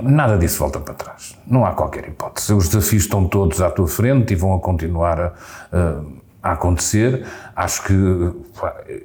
[0.01, 1.37] nada disso volta para trás.
[1.45, 2.55] Não há qualquer hipótese.
[2.55, 5.35] Os desafios estão todos à tua frente e vão a continuar
[5.73, 6.01] a
[6.45, 7.25] a acontecer.
[7.57, 7.93] Acho que,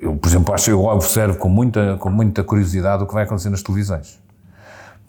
[0.02, 3.50] eu, por exemplo, acho, eu observo com muita, com muita curiosidade o que vai acontecer
[3.50, 4.20] nas televisões.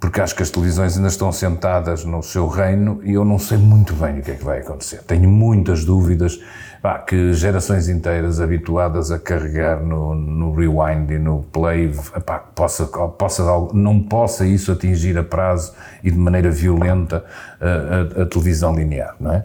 [0.01, 3.59] Porque acho que as televisões ainda estão sentadas no seu reino e eu não sei
[3.59, 5.03] muito bem o que é que vai acontecer.
[5.03, 6.41] Tenho muitas dúvidas
[6.81, 11.93] pá, que gerações inteiras habituadas a carregar no, no rewind e no play,
[12.25, 17.23] pá, possa, possa, não possa isso atingir a prazo e de maneira violenta
[17.61, 19.45] a, a, a televisão linear, não é?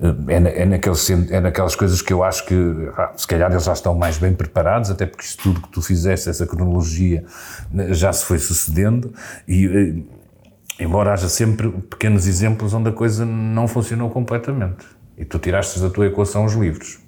[0.00, 2.54] É, é, naqueles, é naquelas coisas que eu acho que,
[3.16, 6.28] se calhar, eles já estão mais bem preparados, até porque isso tudo que tu fizeste,
[6.28, 7.24] essa cronologia,
[7.70, 9.12] né, já se foi sucedendo.
[9.46, 10.04] E,
[10.80, 14.84] embora haja sempre pequenos exemplos onde a coisa não funcionou completamente.
[15.16, 17.03] E tu tiraste da tua equação os livros.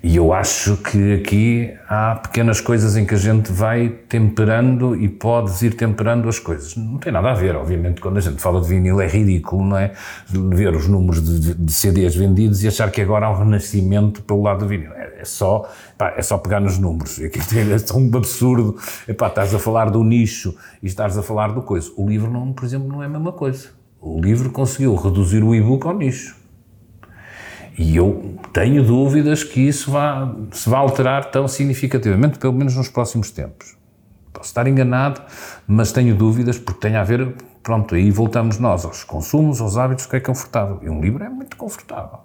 [0.00, 5.08] E eu acho que aqui há pequenas coisas em que a gente vai temperando e
[5.08, 6.76] podes ir temperando as coisas.
[6.76, 9.76] Não tem nada a ver, obviamente, quando a gente fala de vinil é ridículo, não
[9.76, 9.92] é?
[10.28, 14.42] Ver os números de, de CDs vendidos e achar que agora há um renascimento pelo
[14.42, 14.92] lado do vinil.
[14.92, 17.18] É, é só, pá, é só pegar nos números.
[17.20, 18.76] É, é um absurdo.
[19.08, 21.90] Epá, estás a falar do nicho e estás a falar do coisa.
[21.96, 23.70] O livro, não, por exemplo, não é a mesma coisa.
[24.00, 26.37] O livro conseguiu reduzir o e-book ao nicho.
[27.78, 32.88] E eu tenho dúvidas que isso vá, se vá alterar tão significativamente, pelo menos nos
[32.88, 33.76] próximos tempos.
[34.32, 35.22] Posso estar enganado,
[35.66, 40.06] mas tenho dúvidas porque tem a ver, pronto, aí voltamos nós aos consumos, aos hábitos,
[40.06, 40.80] que é confortável.
[40.82, 42.18] E um livro é muito confortável.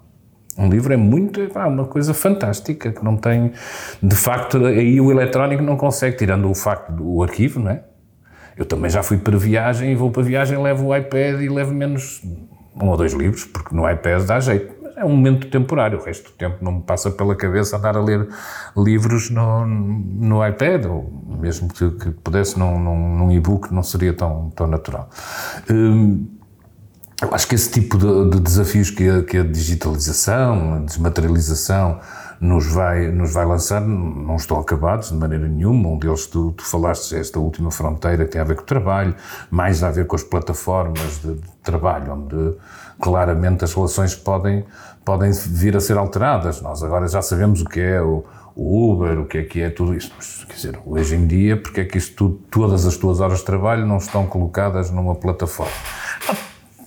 [0.58, 3.52] Um livro é muito, é uma coisa fantástica, que não tem,
[4.02, 7.84] de facto, aí o eletrónico não consegue, tirando o facto do arquivo, não é?
[8.56, 11.74] Eu também já fui para viagem e vou para viagem, levo o iPad e levo
[11.74, 12.22] menos
[12.80, 14.73] um ou dois livros, porque no iPad dá jeito.
[14.96, 18.00] É um momento temporário, o resto do tempo não me passa pela cabeça andar a
[18.00, 18.28] ler
[18.76, 24.12] livros no, no iPad, ou mesmo que, que pudesse num, num, num e-book não seria
[24.12, 25.10] tão, tão natural.
[25.68, 26.26] Hum,
[27.20, 32.00] eu acho que esse tipo de, de desafios que a, que a digitalização, a desmaterialização,
[32.44, 35.88] nos vai, nos vai lançar não estão acabados de maneira nenhuma.
[35.88, 39.14] Um deles, tu, tu falaste, esta última fronteira tem a ver com o trabalho,
[39.50, 42.56] mais a ver com as plataformas de, de trabalho, onde
[43.00, 44.64] claramente as relações podem,
[45.04, 46.60] podem vir a ser alteradas.
[46.60, 48.22] Nós agora já sabemos o que é o,
[48.54, 50.12] o Uber, o que é que é tudo isto.
[50.14, 53.38] Mas, quer dizer, hoje em dia, porque é que isto tudo, todas as tuas horas
[53.38, 55.72] de trabalho não estão colocadas numa plataforma?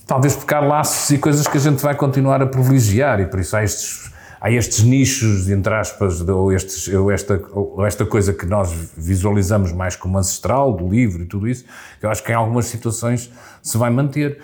[0.06, 3.39] Talvez porque há laços e coisas que a gente vai continuar a privilegiar e por
[3.39, 8.34] isso há estes há estes nichos, entre aspas, ou, estes, ou, esta, ou esta coisa
[8.34, 11.65] que nós visualizamos mais como ancestral, do livro e tudo isso,
[12.00, 14.39] que eu acho que em algumas situações se vai manter.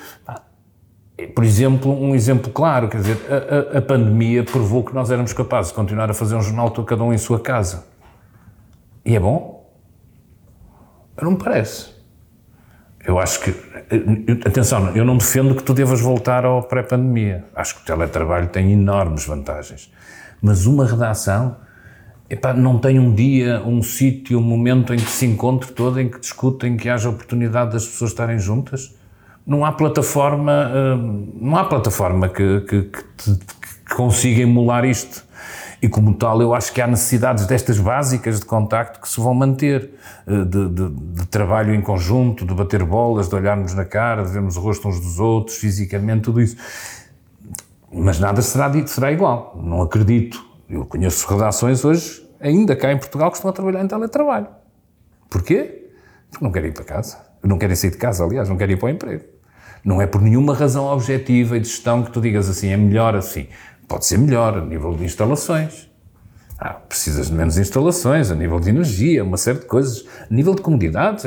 [1.35, 5.31] Por exemplo, um exemplo claro, quer dizer, a, a, a pandemia provou que nós éramos
[5.31, 7.85] capazes de continuar a fazer um jornal cada um em sua casa.
[9.05, 9.71] E é bom?
[11.21, 11.92] Não me parece.
[13.05, 13.53] Eu acho que.
[14.45, 17.45] Atenção, eu não defendo que tu devas voltar ao pré-pandemia.
[17.55, 19.91] Acho que o teletrabalho tem enormes vantagens.
[20.41, 21.57] Mas uma redação.
[22.29, 26.09] Epá, não tem um dia, um sítio, um momento em que se encontre todo, em
[26.09, 28.95] que discutem, em que haja oportunidade das pessoas estarem juntas?
[29.45, 33.35] Não há plataforma, hum, não há plataforma que, que, que,
[33.85, 35.23] que consiga emular isto.
[35.83, 39.33] E como tal, eu acho que há necessidades destas básicas de contacto que se vão
[39.33, 39.89] manter,
[40.25, 44.31] eh, de, de, de, trabalho em conjunto, de bater bolas, de olharmos na cara, de
[44.31, 46.55] vermos o rosto uns dos outros, fisicamente, tudo isso.
[47.91, 49.59] Mas nada será dito, será igual.
[49.61, 50.41] Não acredito.
[50.69, 54.47] Eu conheço redações hoje, ainda cá em Portugal, que estão a trabalhar em teletrabalho.
[55.29, 55.89] Porquê?
[56.31, 57.17] Porque não querem ir para casa.
[57.43, 59.25] Não querem sair de casa, aliás, não querem ir para o emprego.
[59.83, 63.17] Não é por nenhuma razão objetiva e de gestão que tu digas assim, é melhor
[63.17, 63.49] assim
[63.87, 65.89] pode ser melhor a nível de instalações.
[66.59, 70.05] Ah, precisas de menos instalações, a nível de energia, uma série de coisas.
[70.29, 71.25] A nível de comodidades,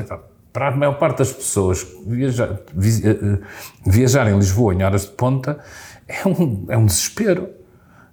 [0.52, 3.38] para a maior parte das pessoas viajar, eh, eh,
[3.84, 5.58] viajar em Lisboa em horas de ponta
[6.08, 7.50] é um, é um desespero.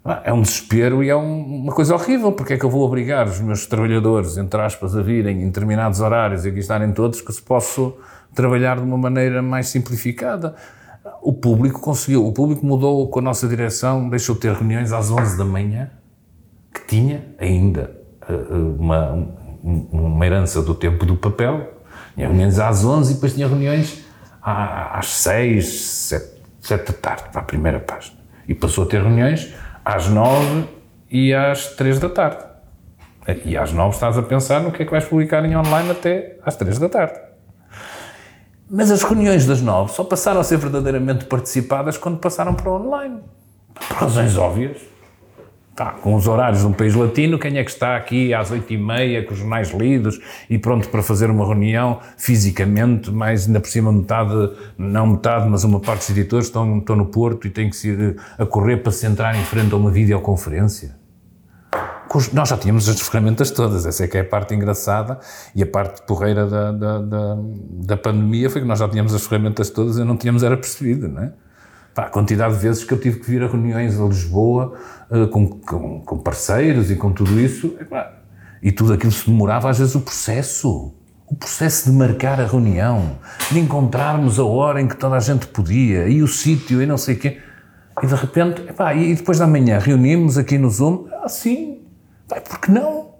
[0.04, 2.82] Ah, é um desespero e é um, uma coisa horrível, porque é que eu vou
[2.82, 7.22] obrigar os meus trabalhadores, entre aspas, a virem em determinados horários e aqui estarem todos,
[7.22, 7.96] que se posso
[8.36, 10.56] trabalhar de uma maneira mais simplificada
[11.22, 15.10] o público conseguiu, o público mudou com a nossa direção, deixou de ter reuniões às
[15.10, 15.90] 11 da manhã,
[16.74, 17.96] que tinha ainda
[18.28, 19.28] eh, eh, uma,
[19.64, 21.74] uma herança do tempo do papel,
[22.16, 24.04] tinha reuniões às 11 e depois tinha reuniões
[24.42, 28.18] às 6, 7, 7 da tarde, para a primeira página.
[28.48, 29.54] E passou a ter reuniões
[29.86, 30.66] às 9
[31.10, 32.44] e às 3 da tarde.
[33.46, 36.38] E às 9 estás a pensar no que é que vais publicar em online até
[36.46, 37.33] às 3 da tarde.
[38.70, 43.20] Mas as reuniões das nove só passaram a ser verdadeiramente participadas quando passaram para online.
[43.74, 44.78] Por razões óbvias.
[45.76, 48.72] Tá, com os horários de um país latino, quem é que está aqui às oito
[48.72, 53.60] e meia, com os jornais lidos e pronto para fazer uma reunião fisicamente, mais ainda
[53.60, 57.50] por cima metade, não metade, mas uma parte dos editores estão, estão no Porto e
[57.50, 61.03] têm que ir a correr para se entrar em frente a uma videoconferência?
[62.32, 65.20] Nós já tínhamos as ferramentas todas, essa é que é a parte engraçada
[65.56, 69.26] e a parte porreira da, da, da, da pandemia foi que nós já tínhamos as
[69.26, 71.34] ferramentas todas e não tínhamos era percebido, não é?
[71.94, 74.74] Pá, a quantidade de vezes que eu tive que vir a reuniões a Lisboa
[75.12, 77.76] uh, com, com, com, parceiros e com tudo isso,
[78.62, 80.92] e tudo aquilo se demorava, às vezes, o processo.
[81.28, 83.18] O processo de marcar a reunião,
[83.52, 86.98] de encontrarmos a hora em que toda a gente podia, e o sítio, e não
[86.98, 87.40] sei o quê.
[88.02, 91.73] E de repente, epá, e depois da manhã reunimos aqui no Zoom, assim,
[92.32, 93.14] ah, porque não?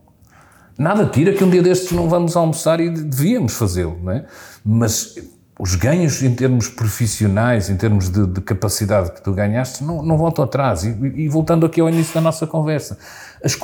[0.78, 4.26] Nada tira que um dia destes não vamos almoçar e devíamos fazê-lo, não é?
[4.66, 5.16] Mas
[5.60, 10.18] os ganhos em termos profissionais, em termos de, de capacidade que tu ganhaste, não, não
[10.18, 10.84] voltam atrás.
[10.84, 12.98] E, e, voltando aqui ao início da nossa conversa,
[13.44, 13.58] as,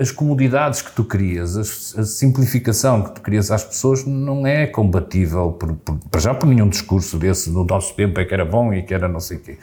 [0.00, 4.66] as comodidades que tu crias, a, a, simplificação que tu crias às pessoas não é
[4.66, 8.74] combatível, por, por, já por nenhum discurso desse, no nosso tempo é que era bom
[8.74, 9.58] e que era não sei o quê.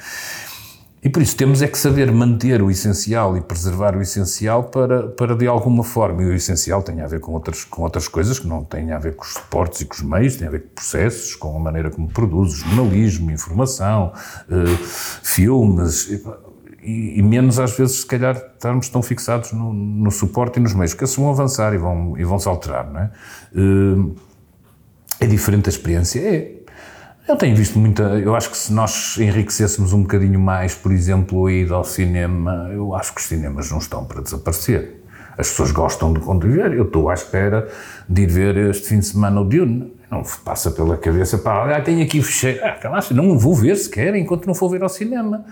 [1.03, 5.09] E por isso temos é que saber manter o essencial e preservar o essencial para,
[5.09, 8.39] para de alguma forma, e o essencial tem a ver com outras, com outras coisas
[8.39, 10.61] que não têm a ver com os suportes e com os meios, tem a ver
[10.61, 14.13] com processos, com a maneira como produz, jornalismo, informação,
[14.49, 14.77] eh,
[15.21, 16.09] filmes,
[16.81, 20.73] e, e, menos às vezes se calhar estarmos tão fixados no, no suporte e nos
[20.73, 23.11] meios, que esses vão avançar e vão, e vão se alterar, não é?
[23.53, 24.33] Eh,
[25.19, 26.19] é diferente a experiência?
[26.19, 26.52] É,
[27.27, 28.03] eu tenho visto muita.
[28.03, 32.93] Eu acho que se nós enriquecêssemos um bocadinho mais, por exemplo, ida ao cinema, eu
[32.93, 35.01] acho que os cinemas não estão para desaparecer.
[35.37, 36.73] As pessoas gostam de conviver.
[36.73, 37.67] Eu estou à espera
[38.07, 39.93] de ir ver este fim de semana o Dune.
[40.11, 42.59] Não passa pela cabeça, pá, ah, tenho aqui fecheiro.
[42.63, 45.43] Ah, calaste, não vou ver sequer enquanto não for ver ao cinema.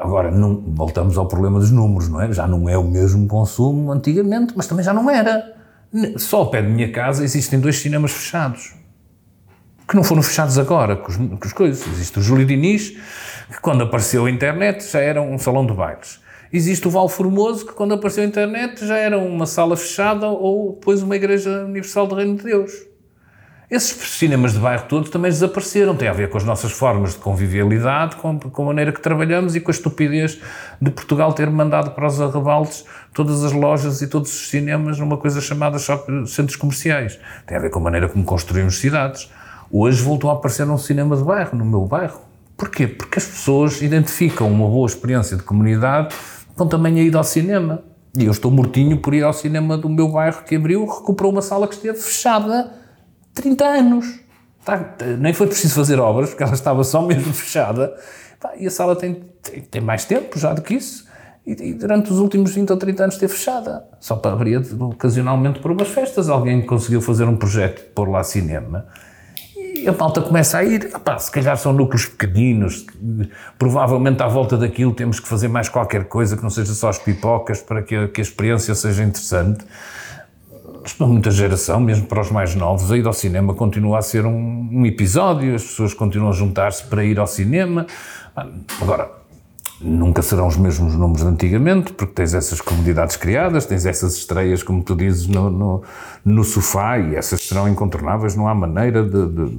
[0.00, 2.32] Agora, não, voltamos ao problema dos números, não é?
[2.32, 5.54] Já não é o mesmo consumo antigamente, mas também já não era.
[6.16, 8.78] Só ao pé de minha casa existem dois cinemas fechados
[9.88, 11.86] que não foram fechados agora, com, os, com as coisas.
[11.86, 16.20] Existe o Júlio Diniz, que quando apareceu a internet já era um salão de bailes.
[16.52, 20.74] Existe o Val Formoso, que quando apareceu a internet já era uma sala fechada ou
[20.74, 22.88] depois uma igreja universal do Reino de Deus.
[23.70, 25.94] Esses cinemas de bairro todos também desapareceram.
[25.94, 29.54] Tem a ver com as nossas formas de convivialidade, com, com a maneira que trabalhamos
[29.54, 30.40] e com a estupidez
[30.80, 35.18] de Portugal ter mandado para os arrebaldes todas as lojas e todos os cinemas numa
[35.18, 37.18] coisa chamada centros comerciais.
[37.46, 39.30] Tem a ver com a maneira como construímos cidades.
[39.70, 42.20] Hoje voltou a aparecer um cinema de bairro, no meu bairro.
[42.56, 42.86] Porquê?
[42.86, 46.14] Porque as pessoas identificam uma boa experiência de comunidade
[46.56, 47.84] com também a ida ao cinema.
[48.16, 51.42] E eu estou mortinho por ir ao cinema do meu bairro que abriu, recuperou uma
[51.42, 52.72] sala que esteve fechada
[53.34, 54.20] 30 anos.
[54.64, 57.94] Tá, nem foi preciso fazer obras, porque ela estava só mesmo fechada.
[58.58, 61.06] E a sala tem, tem, tem mais tempo já do que isso.
[61.46, 63.84] E, e, durante os últimos 20 ou 30 anos esteve fechada.
[64.00, 66.30] Só para abrir ocasionalmente por umas festas.
[66.30, 68.86] Alguém conseguiu fazer um projeto de pôr lá cinema
[69.86, 72.86] a malta começa a ir, se calhar são núcleos pequeninos,
[73.58, 76.98] provavelmente à volta daquilo temos que fazer mais qualquer coisa que não seja só as
[76.98, 79.64] pipocas para que a, que a experiência seja interessante.
[80.82, 84.02] Mas para muita geração, mesmo para os mais novos, a ir ao cinema continua a
[84.02, 87.86] ser um, um episódio, as pessoas continuam a juntar-se para ir ao cinema.
[88.80, 89.17] Agora,
[89.80, 94.62] nunca serão os mesmos números de antigamente, porque tens essas comodidades criadas, tens essas estreias,
[94.62, 95.82] como tu dizes, no, no,
[96.24, 99.58] no sofá, e essas serão incontornáveis, não há maneira de, de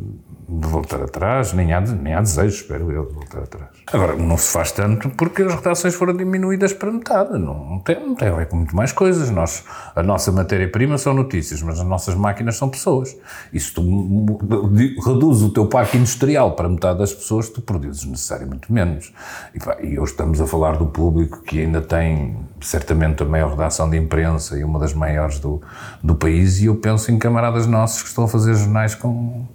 [0.52, 3.70] de voltar atrás, nem há, nem há desejo, espero eu, de voltar atrás.
[3.94, 8.16] Agora, não se faz tanto porque as redações foram diminuídas para metade, não tem, não
[8.16, 9.30] tem a ver com muito mais coisas.
[9.30, 9.64] Nós,
[9.96, 13.16] a nossa matéria-prima são notícias, mas as nossas máquinas são pessoas.
[13.54, 13.84] E se tu
[15.06, 19.14] reduzes o teu parque industrial para metade das pessoas, tu produzes necessariamente menos.
[19.54, 23.52] E, pá, e hoje estamos a falar do público que ainda tem certamente a maior
[23.52, 25.62] redação de imprensa e uma das maiores do,
[26.02, 29.46] do país, e eu penso em camaradas nossos que estão a fazer jornais com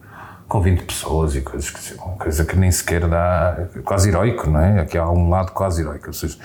[0.54, 4.82] com 20 pessoas e coisas que, coisa que nem sequer dá, quase heroico, não é?
[4.82, 6.38] Aqui há um lado quase heroico, ou seja,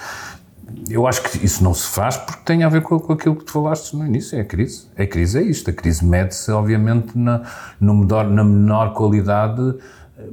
[0.89, 3.45] eu acho que isso não se faz porque tem a ver com, com aquilo que
[3.45, 4.88] tu falaste no início, é a crise.
[4.98, 7.43] A crise é isto, a crise mede-se obviamente na,
[7.80, 9.76] no menor, na menor qualidade,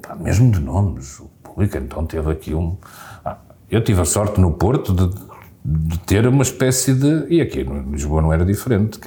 [0.00, 1.20] pá, mesmo de nomes.
[1.20, 2.78] O público então teve aqui um...
[3.22, 3.36] Ah,
[3.70, 5.06] eu tive a sorte no Porto de,
[5.68, 7.26] de ter uma espécie de.
[7.28, 9.00] E aqui no Lisboa não era diferente.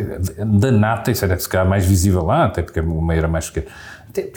[0.59, 3.71] Da nata, isso era se calhar mais visível lá, até porque a era mais pequena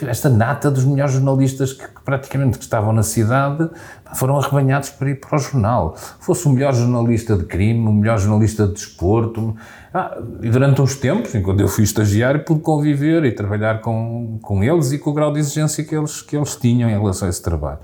[0.07, 3.69] esta nata dos melhores jornalistas que, que, praticamente que estavam na cidade
[4.13, 5.95] foram arrebanhados para ir para o jornal.
[6.19, 9.55] Fosse o melhor jornalista de crime, o melhor jornalista de desporto.
[9.91, 14.63] Ah, e durante uns tempos, enquanto eu fui estagiário, pude conviver e trabalhar com, com
[14.63, 17.29] eles e com o grau de exigência que eles, que eles tinham em relação a
[17.29, 17.79] esse trabalho.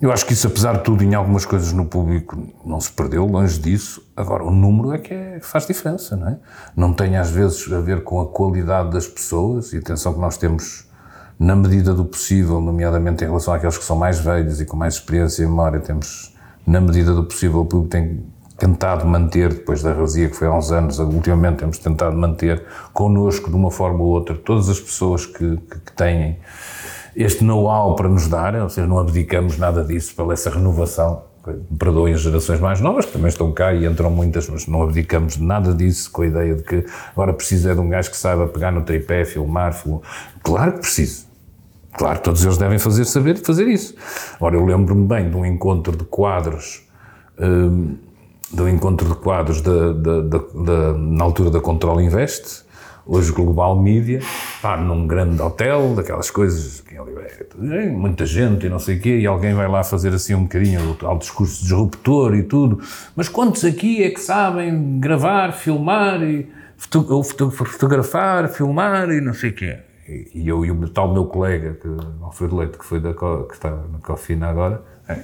[0.00, 3.26] Eu acho que isso, apesar de tudo, em algumas coisas no público não se perdeu,
[3.26, 4.02] longe disso.
[4.16, 6.38] Agora, o número é que é, faz diferença, não é?
[6.74, 10.38] Não tem às vezes a ver com a qualidade das pessoas, e atenção que nós
[10.38, 10.88] temos,
[11.38, 14.94] na medida do possível, nomeadamente em relação àqueles que são mais velhos e com mais
[14.94, 16.34] experiência e memória, temos,
[16.66, 18.24] na medida do possível, o público tem
[18.56, 23.50] tentado manter, depois da razia que foi há uns anos, ultimamente temos tentado manter connosco,
[23.50, 26.38] de uma forma ou outra, todas as pessoas que, que, que têm
[27.14, 31.22] este know-how para nos dar, ou seja, não abdicamos nada disso pela essa renovação.
[31.78, 35.38] Perdoem as gerações mais novas, que também estão cá e entram muitas, mas não abdicamos
[35.38, 38.70] nada disso com a ideia de que agora precisa de um gajo que saiba pegar
[38.70, 39.72] no tripé, filmar.
[39.72, 40.02] filmar.
[40.42, 41.26] Claro que preciso.
[41.96, 43.94] Claro que todos eles devem fazer saber fazer isso.
[44.38, 46.86] Ora, eu lembro-me bem de um encontro de quadros.
[47.38, 47.96] Um,
[48.52, 49.72] de um encontro de quadros da,
[50.98, 52.64] na altura da Control Invest,
[53.10, 54.20] hoje Global Media,
[54.62, 59.26] pá, num grande hotel, daquelas coisas, é, muita gente e não sei o quê, e
[59.26, 62.80] alguém vai lá fazer assim um bocadinho o discurso disruptor e tudo,
[63.16, 69.50] mas quantos aqui é que sabem gravar, filmar, e foto, fotografar, filmar e não sei
[69.50, 69.78] o quê?
[70.34, 71.88] E eu e o tal meu colega, que,
[72.22, 75.18] Alfredo Leite, que, foi da, que está na Cofina agora, é,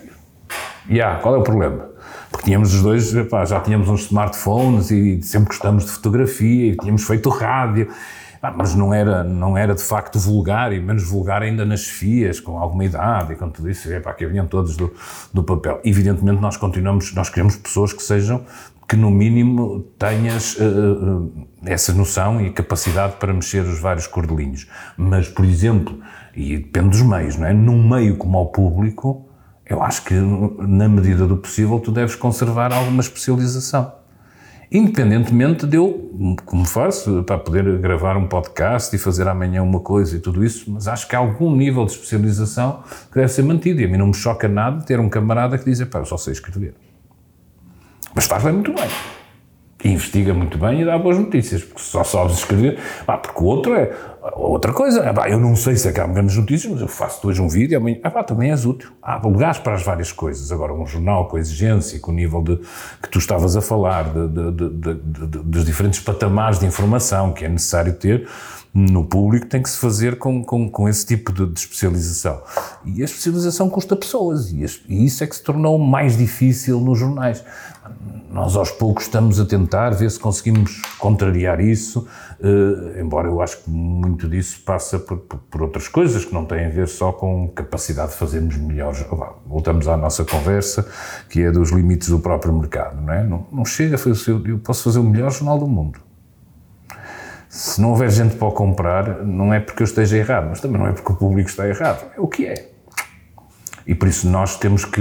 [0.88, 1.88] yeah, qual é o problema?
[2.30, 6.76] Porque tínhamos os dois, pá, já tínhamos uns smartphones e sempre gostamos de fotografia e
[6.76, 7.88] tínhamos feito rádio,
[8.54, 12.58] mas não era, não era de facto vulgar e menos vulgar ainda nas FIAs, com
[12.58, 14.92] alguma idade e com tudo isso, pá, que vinham todos do,
[15.32, 15.80] do papel.
[15.84, 18.44] Evidentemente nós continuamos, nós queremos pessoas que sejam
[18.88, 21.32] que no mínimo tenhas uh,
[21.64, 24.68] essa noção e capacidade para mexer os vários cordelinhos.
[24.96, 25.98] Mas, por exemplo,
[26.36, 27.52] e depende dos meios, não é?
[27.52, 29.25] Num meio como ao público,
[29.68, 33.92] eu acho que, na medida do possível, tu deves conservar alguma especialização.
[34.70, 36.10] Independentemente de eu,
[36.44, 40.70] como faço, para poder gravar um podcast e fazer amanhã uma coisa e tudo isso,
[40.70, 43.80] mas acho que há algum nível de especialização que deve ser mantido.
[43.80, 46.16] E a mim não me choca nada ter um camarada que diz: pá, eu só
[46.16, 46.74] sei escrever.
[48.14, 48.88] Mas faz bem muito bem
[49.84, 52.78] investiga muito bem e dá boas notícias, porque só sabes escrever.
[53.06, 53.92] Ah, porque o outro é
[54.34, 55.12] outra coisa.
[55.16, 57.78] Ah, eu não sei se é há grandes notícias, mas eu faço hoje um vídeo
[57.78, 57.98] amanhã.
[58.02, 58.90] Ah, também és útil.
[59.02, 60.50] Há lugares para as várias coisas.
[60.50, 62.56] Agora, um jornal com exigência, com o nível de,
[63.02, 64.94] que tu estavas a falar, de, de,
[65.42, 68.26] dos diferentes patamares de informação que é necessário ter
[68.76, 72.42] no público tem que se fazer com, com, com esse tipo de, de, especialização.
[72.84, 76.98] E a especialização custa pessoas, e, e, isso é que se tornou mais difícil nos
[76.98, 77.42] jornais.
[78.30, 82.06] Nós aos poucos estamos a tentar ver se conseguimos contrariar isso,
[82.38, 86.44] eh, embora eu acho que muito disso passa por, por, por, outras coisas que não
[86.44, 89.04] têm a ver só com capacidade de fazermos melhores.
[89.44, 90.88] Voltamos à nossa conversa,
[91.28, 93.24] que é dos limites do próprio mercado, não é?
[93.24, 96.06] Não, não chega a fazer, eu posso fazer o melhor jornal do mundo
[97.48, 100.78] se não houver gente para o comprar, não é porque eu esteja errado, mas também
[100.78, 102.04] não é porque o público está errado.
[102.14, 102.70] É o que é.
[103.86, 105.00] E por isso nós temos que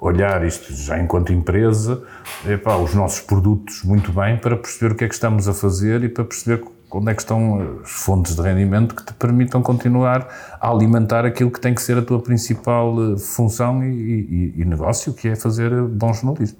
[0.00, 2.02] olhar isto já enquanto empresa,
[2.48, 6.02] epá, os nossos produtos muito bem para perceber o que é que estamos a fazer
[6.02, 10.28] e para perceber onde é que estão as fontes de rendimento que te permitam continuar
[10.60, 14.64] a alimentar aquilo que tem que ser a tua principal eh, função e, e, e
[14.64, 16.58] negócio, que é fazer bom jornalismo.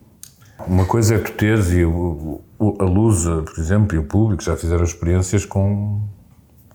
[0.66, 4.84] Uma coisa é tu teres, e a Lusa, por exemplo, e o público já fizeram
[4.84, 6.02] experiências com,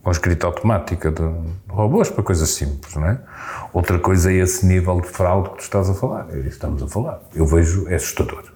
[0.01, 1.23] com escrita automática de
[1.69, 3.19] robôs para coisas simples, não é?
[3.71, 6.49] Outra coisa é esse nível de fraude que tu estás a falar, é isso que
[6.49, 7.21] estamos a falar.
[7.35, 8.54] Eu vejo, é assustador.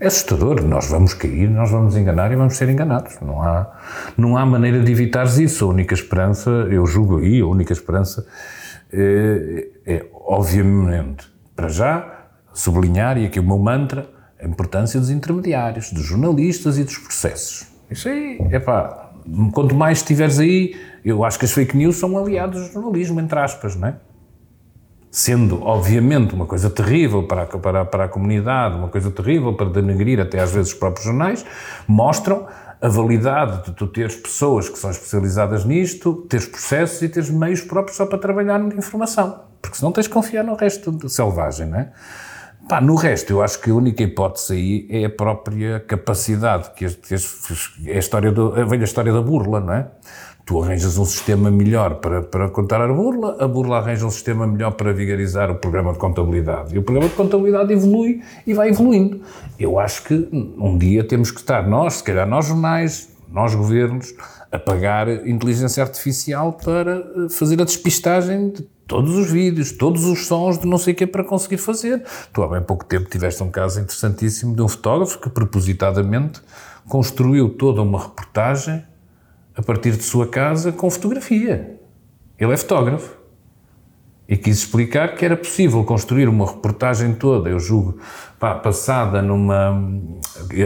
[0.00, 3.18] É assustador, nós vamos cair, nós vamos enganar e vamos ser enganados.
[3.20, 3.70] Não há,
[4.16, 5.66] não há maneira de evitares isso.
[5.66, 8.26] A única esperança, eu julgo aí, a única esperança
[8.90, 14.08] é, é obviamente, para já, sublinhar, e aqui o meu mantra,
[14.42, 17.66] a importância dos intermediários, dos jornalistas e dos processos.
[17.90, 19.10] Isso aí, é pá,
[19.52, 23.38] quanto mais estiveres aí, eu acho que as fake news são aliados do jornalismo, entre
[23.38, 23.94] aspas, não é?
[25.10, 29.68] Sendo, obviamente, uma coisa terrível para a, para, para a comunidade, uma coisa terrível para
[29.68, 31.44] denegrir até às vezes os próprios jornais,
[31.88, 32.46] mostram
[32.80, 37.60] a validade de tu teres pessoas que são especializadas nisto, teres processos e teres meios
[37.60, 39.44] próprios só para trabalhar na informação.
[39.60, 41.92] Porque senão tens de confiar no resto de selvagem, não é?
[42.68, 46.84] Pá, no resto, eu acho que a única hipótese aí é a própria capacidade, que
[46.84, 46.88] é,
[47.94, 49.88] a, história do, a velha história da burla, não é?
[50.44, 54.46] Tu arranjas um sistema melhor para, para contar a burla, a burla arranja um sistema
[54.46, 56.74] melhor para vigarizar o programa de contabilidade.
[56.74, 59.20] E o programa de contabilidade evolui e vai evoluindo.
[59.58, 64.12] Eu acho que um dia temos que estar nós, se calhar nós jornais, nós governos,
[64.50, 70.26] a pagar inteligência artificial para eh, fazer a despistagem de todos os vídeos, todos os
[70.26, 72.02] sons de não sei o que para conseguir fazer.
[72.32, 76.42] Tu há bem pouco tempo tiveste um caso interessantíssimo de um fotógrafo que propositadamente
[76.88, 78.82] construiu toda uma reportagem
[79.60, 81.78] a partir de sua casa com fotografia.
[82.38, 83.20] Ele é fotógrafo.
[84.26, 87.98] e quis explicar que era possível construir uma reportagem toda, eu julgo,
[88.38, 89.76] pá, passada numa.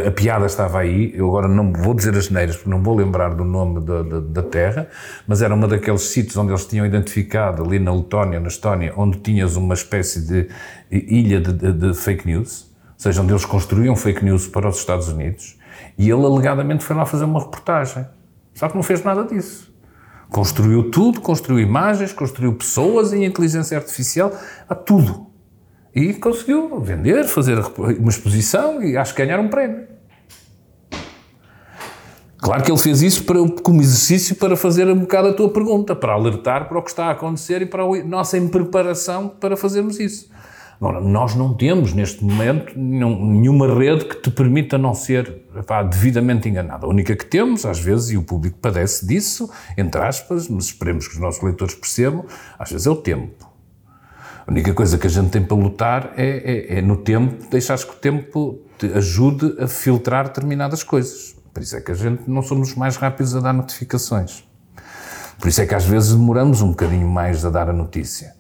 [0.07, 3.35] A piada estava aí, eu agora não vou dizer as neiras, porque não vou lembrar
[3.35, 4.89] do nome da, da, da, terra,
[5.27, 9.19] mas era uma daqueles sítios onde eles tinham identificado, ali na Letónia, na Estónia, onde
[9.19, 10.49] tinhas uma espécie de
[10.91, 14.77] ilha de, de, de fake news, ou seja, onde eles construíam fake news para os
[14.77, 15.59] Estados Unidos,
[15.99, 18.07] e ele alegadamente foi lá fazer uma reportagem.
[18.55, 19.75] Só que não fez nada disso.
[20.31, 24.33] Construiu tudo, construiu imagens, construiu pessoas em inteligência artificial,
[24.69, 25.27] a tudo.
[25.95, 29.87] E conseguiu vender, fazer uma exposição e acho que ganhar um prémio.
[32.45, 35.97] Claro que ele fez isso para, como exercício para fazer um bocado a tua pergunta,
[35.97, 39.99] para alertar para o que está a acontecer e para a nossa impreparação para fazermos
[39.99, 40.29] isso.
[40.81, 46.49] Agora, nós não temos neste momento nenhuma rede que te permita não ser epá, devidamente
[46.49, 46.87] enganado.
[46.87, 51.07] A única que temos, às vezes, e o público padece disso, entre aspas, mas esperemos
[51.07, 52.27] que os nossos leitores percebam,
[52.59, 53.49] às vezes é o tempo.
[54.47, 57.79] A única coisa que a gente tem para lutar é, é, é no tempo, deixar
[57.79, 61.35] que o tempo te ajude a filtrar determinadas coisas.
[61.53, 64.45] Por isso é que a gente não somos os mais rápidos a dar notificações.
[65.39, 68.35] Por isso é que às vezes demoramos um bocadinho mais a dar a notícia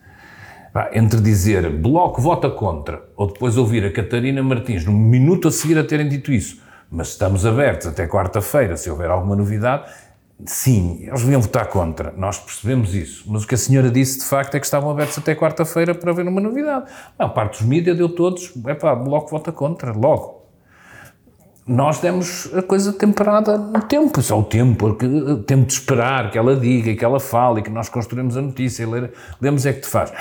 [0.92, 5.78] entre dizer Bloco vota contra ou depois ouvir a Catarina Martins no minuto a seguir
[5.78, 6.60] a terem dito isso,
[6.90, 9.84] mas estamos abertos até quarta-feira, se houver alguma novidade,
[10.44, 14.24] sim, eles deviam votar contra, nós percebemos isso, mas o que a senhora disse de
[14.24, 16.90] facto é que estavam abertos até quarta-feira para ver uma novidade.
[17.16, 20.42] A parte dos mídias deu todos, é pá, Bloco vota contra, logo.
[21.66, 26.36] Nós demos a coisa temperada no tempo, só o tempo, o tempo de esperar que
[26.36, 29.10] ela diga que ela fale que nós construímos a notícia e
[29.40, 30.12] lemos é que te faz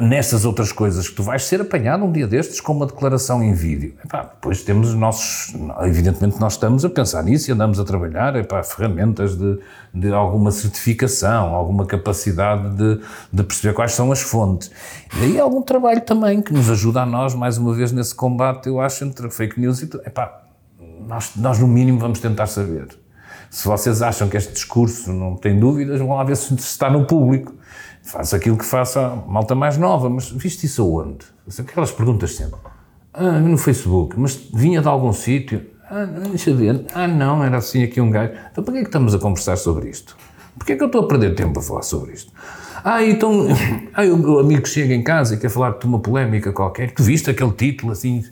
[0.00, 3.54] nessas outras coisas que tu vais ser apanhado um dia destes com uma declaração em
[3.54, 3.94] vídeo.
[4.04, 5.54] Epá, depois temos os nossos.
[5.82, 9.58] Evidentemente, nós estamos a pensar nisso e andamos a trabalhar epá, ferramentas de,
[9.92, 13.00] de alguma certificação, alguma capacidade de,
[13.32, 14.70] de perceber quais são as fontes.
[15.18, 18.68] E aí algum trabalho também que nos ajuda a nós, mais uma vez, nesse combate,
[18.68, 19.86] eu acho, entre fake news e.
[20.06, 20.42] Epá,
[21.06, 22.88] nós, nós, no mínimo, vamos tentar saber.
[23.48, 27.04] Se vocês acham que este discurso não tem dúvidas, vão lá ver se está no
[27.04, 27.52] público
[28.10, 31.24] faço aquilo que faça a malta mais nova, mas viste isso aonde?
[31.58, 32.58] Aquelas perguntas sempre.
[33.14, 35.64] Ah, no Facebook, mas vinha de algum sítio?
[35.88, 36.84] Ah, deixa ver.
[36.92, 38.32] Ah, não, era assim aqui um gajo.
[38.50, 40.16] Então para que é que estamos a conversar sobre isto?
[40.56, 42.32] Porquê é que eu estou a perder tempo a falar sobre isto?
[42.84, 43.46] Ah, então,
[43.94, 47.02] ah, o meu amigo chega em casa e quer falar de uma polémica qualquer, tu
[47.02, 48.24] viste aquele título assim,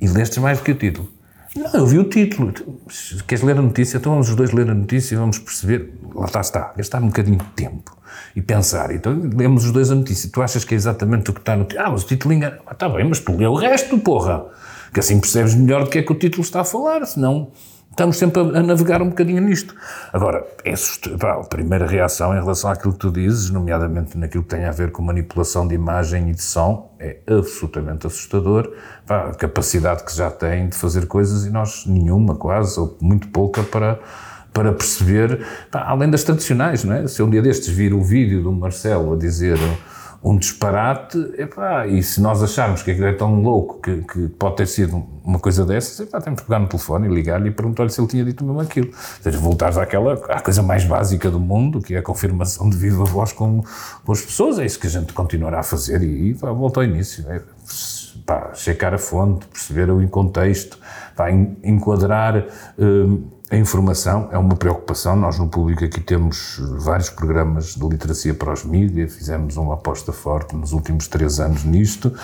[0.00, 1.08] e lestes mais do que o título.
[1.54, 2.54] Não, eu vi o título.
[3.26, 3.98] Queres ler a notícia?
[3.98, 5.92] Então vamos os dois ler a notícia e vamos perceber.
[6.14, 6.72] Lá está, está.
[6.76, 7.99] Gastar um bocadinho de tempo
[8.34, 8.94] e pensar.
[8.94, 10.30] Então lemos os dois a notícia.
[10.32, 11.86] Tu achas que é exatamente o que está no título?
[11.86, 12.58] Ah, mas o título engana.
[12.66, 14.46] Ah, está bem, mas tu lê o resto, porra.
[14.92, 17.52] Que assim percebes melhor do que é que o título está a falar, senão
[17.90, 19.74] estamos sempre a, navegar um bocadinho nisto.
[20.12, 24.64] Agora, é a primeira reação em relação àquilo que tu dizes, nomeadamente naquilo que tem
[24.64, 28.72] a ver com manipulação de imagem e de som, é absolutamente assustador.
[29.06, 33.28] Pá, a capacidade que já tem de fazer coisas e nós nenhuma, quase, ou muito
[33.28, 33.98] pouca, para
[34.52, 37.06] para perceber, pá, além das tradicionais, não é?
[37.06, 39.58] Se um dia destes vir o vídeo do Marcelo a dizer
[40.22, 44.56] um disparate, epá, e se nós acharmos que aquilo é tão louco que, que pode
[44.56, 47.88] ter sido uma coisa dessas, epá, temos que pegar no telefone e ligar-lhe e perguntar-lhe
[47.88, 48.88] se ele tinha dito mesmo aquilo.
[48.88, 52.76] Ou seja, voltares àquela, à coisa mais básica do mundo, que é a confirmação de
[52.76, 53.64] viva voz com,
[54.04, 56.84] com as pessoas, é isso que a gente continuará a fazer e, e volta ao
[56.84, 57.24] início.
[57.30, 57.40] É,
[58.26, 60.78] pá, checar a fonte, perceber o contexto,
[61.16, 62.44] pá, enquadrar...
[62.78, 65.16] Hum, a informação é uma preocupação.
[65.16, 70.12] Nós, no público, aqui temos vários programas de literacia para os mídias, fizemos uma aposta
[70.12, 72.14] forte nos últimos três anos nisto,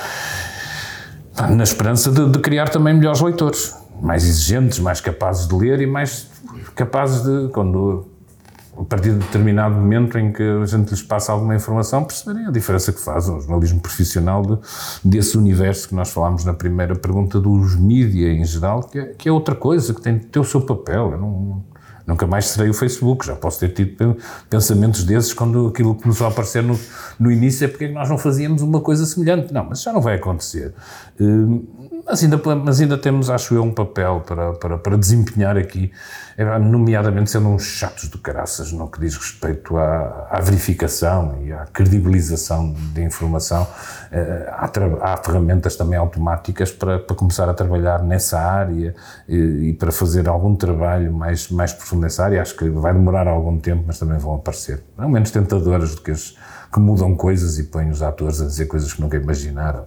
[1.51, 5.87] na esperança de, de criar também melhores leitores, mais exigentes, mais capazes de ler e
[5.87, 6.31] mais
[6.77, 8.07] capazes de, quando
[8.79, 12.51] a partir de determinado momento em que a gente lhes passa alguma informação, perceberem a
[12.51, 14.59] diferença que faz o jornalismo profissional de,
[15.05, 19.29] desse universo que nós falámos na primeira pergunta dos mídia em geral, que é, que
[19.29, 21.12] é outra coisa, que tem, tem o seu papel.
[21.12, 21.64] Eu não,
[22.07, 24.16] nunca mais serei o Facebook, já posso ter tido
[24.49, 26.79] pensamentos desses quando aquilo começou a aparecer no,
[27.18, 29.53] no início é porque é nós não fazíamos uma coisa semelhante.
[29.53, 30.72] Não, mas já não vai acontecer.
[31.20, 35.92] Hum, mas ainda, mas ainda temos, acho eu, um papel para, para, para desempenhar aqui,
[36.36, 41.53] é, nomeadamente sendo uns chatos do caraças no que diz respeito à, à verificação e
[41.53, 43.66] à credibilização de informação.
[44.12, 44.70] Eh, há,
[45.03, 48.94] há, ferramentas também automáticas para, para começar a trabalhar nessa área
[49.28, 52.42] e, e, para fazer algum trabalho mais, mais profundo nessa área.
[52.42, 54.82] Acho que vai demorar algum tempo, mas também vão aparecer.
[54.97, 56.34] Não menos tentadoras do que as
[56.72, 59.86] que mudam coisas e põem os atores a dizer coisas que nunca imaginaram.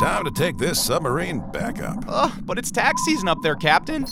[0.00, 2.04] Time to take this submarine back up.
[2.08, 4.06] Ugh, but it's tax season up there, Captain.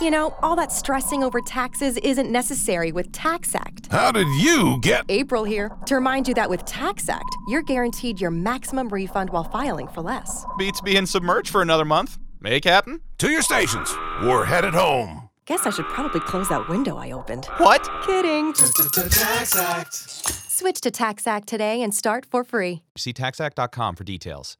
[0.00, 3.90] You know, all that stressing over taxes isn't necessary with TaxAct.
[3.90, 5.04] How did you get.
[5.08, 9.88] April here to remind you that with TaxAct, you're guaranteed your maximum refund while filing
[9.88, 10.44] for less.
[10.58, 12.18] Beats being submerged for another month.
[12.44, 13.00] Hey, Captain?
[13.18, 13.92] To your stations.
[14.22, 15.30] We're headed home.
[15.46, 17.46] Guess I should probably close that window I opened.
[17.56, 17.88] What?
[18.04, 18.52] Kidding.
[18.52, 19.94] Tax Act.
[19.94, 22.82] Switch to TaxAct today and start for free.
[22.96, 24.54] See taxact.com for details.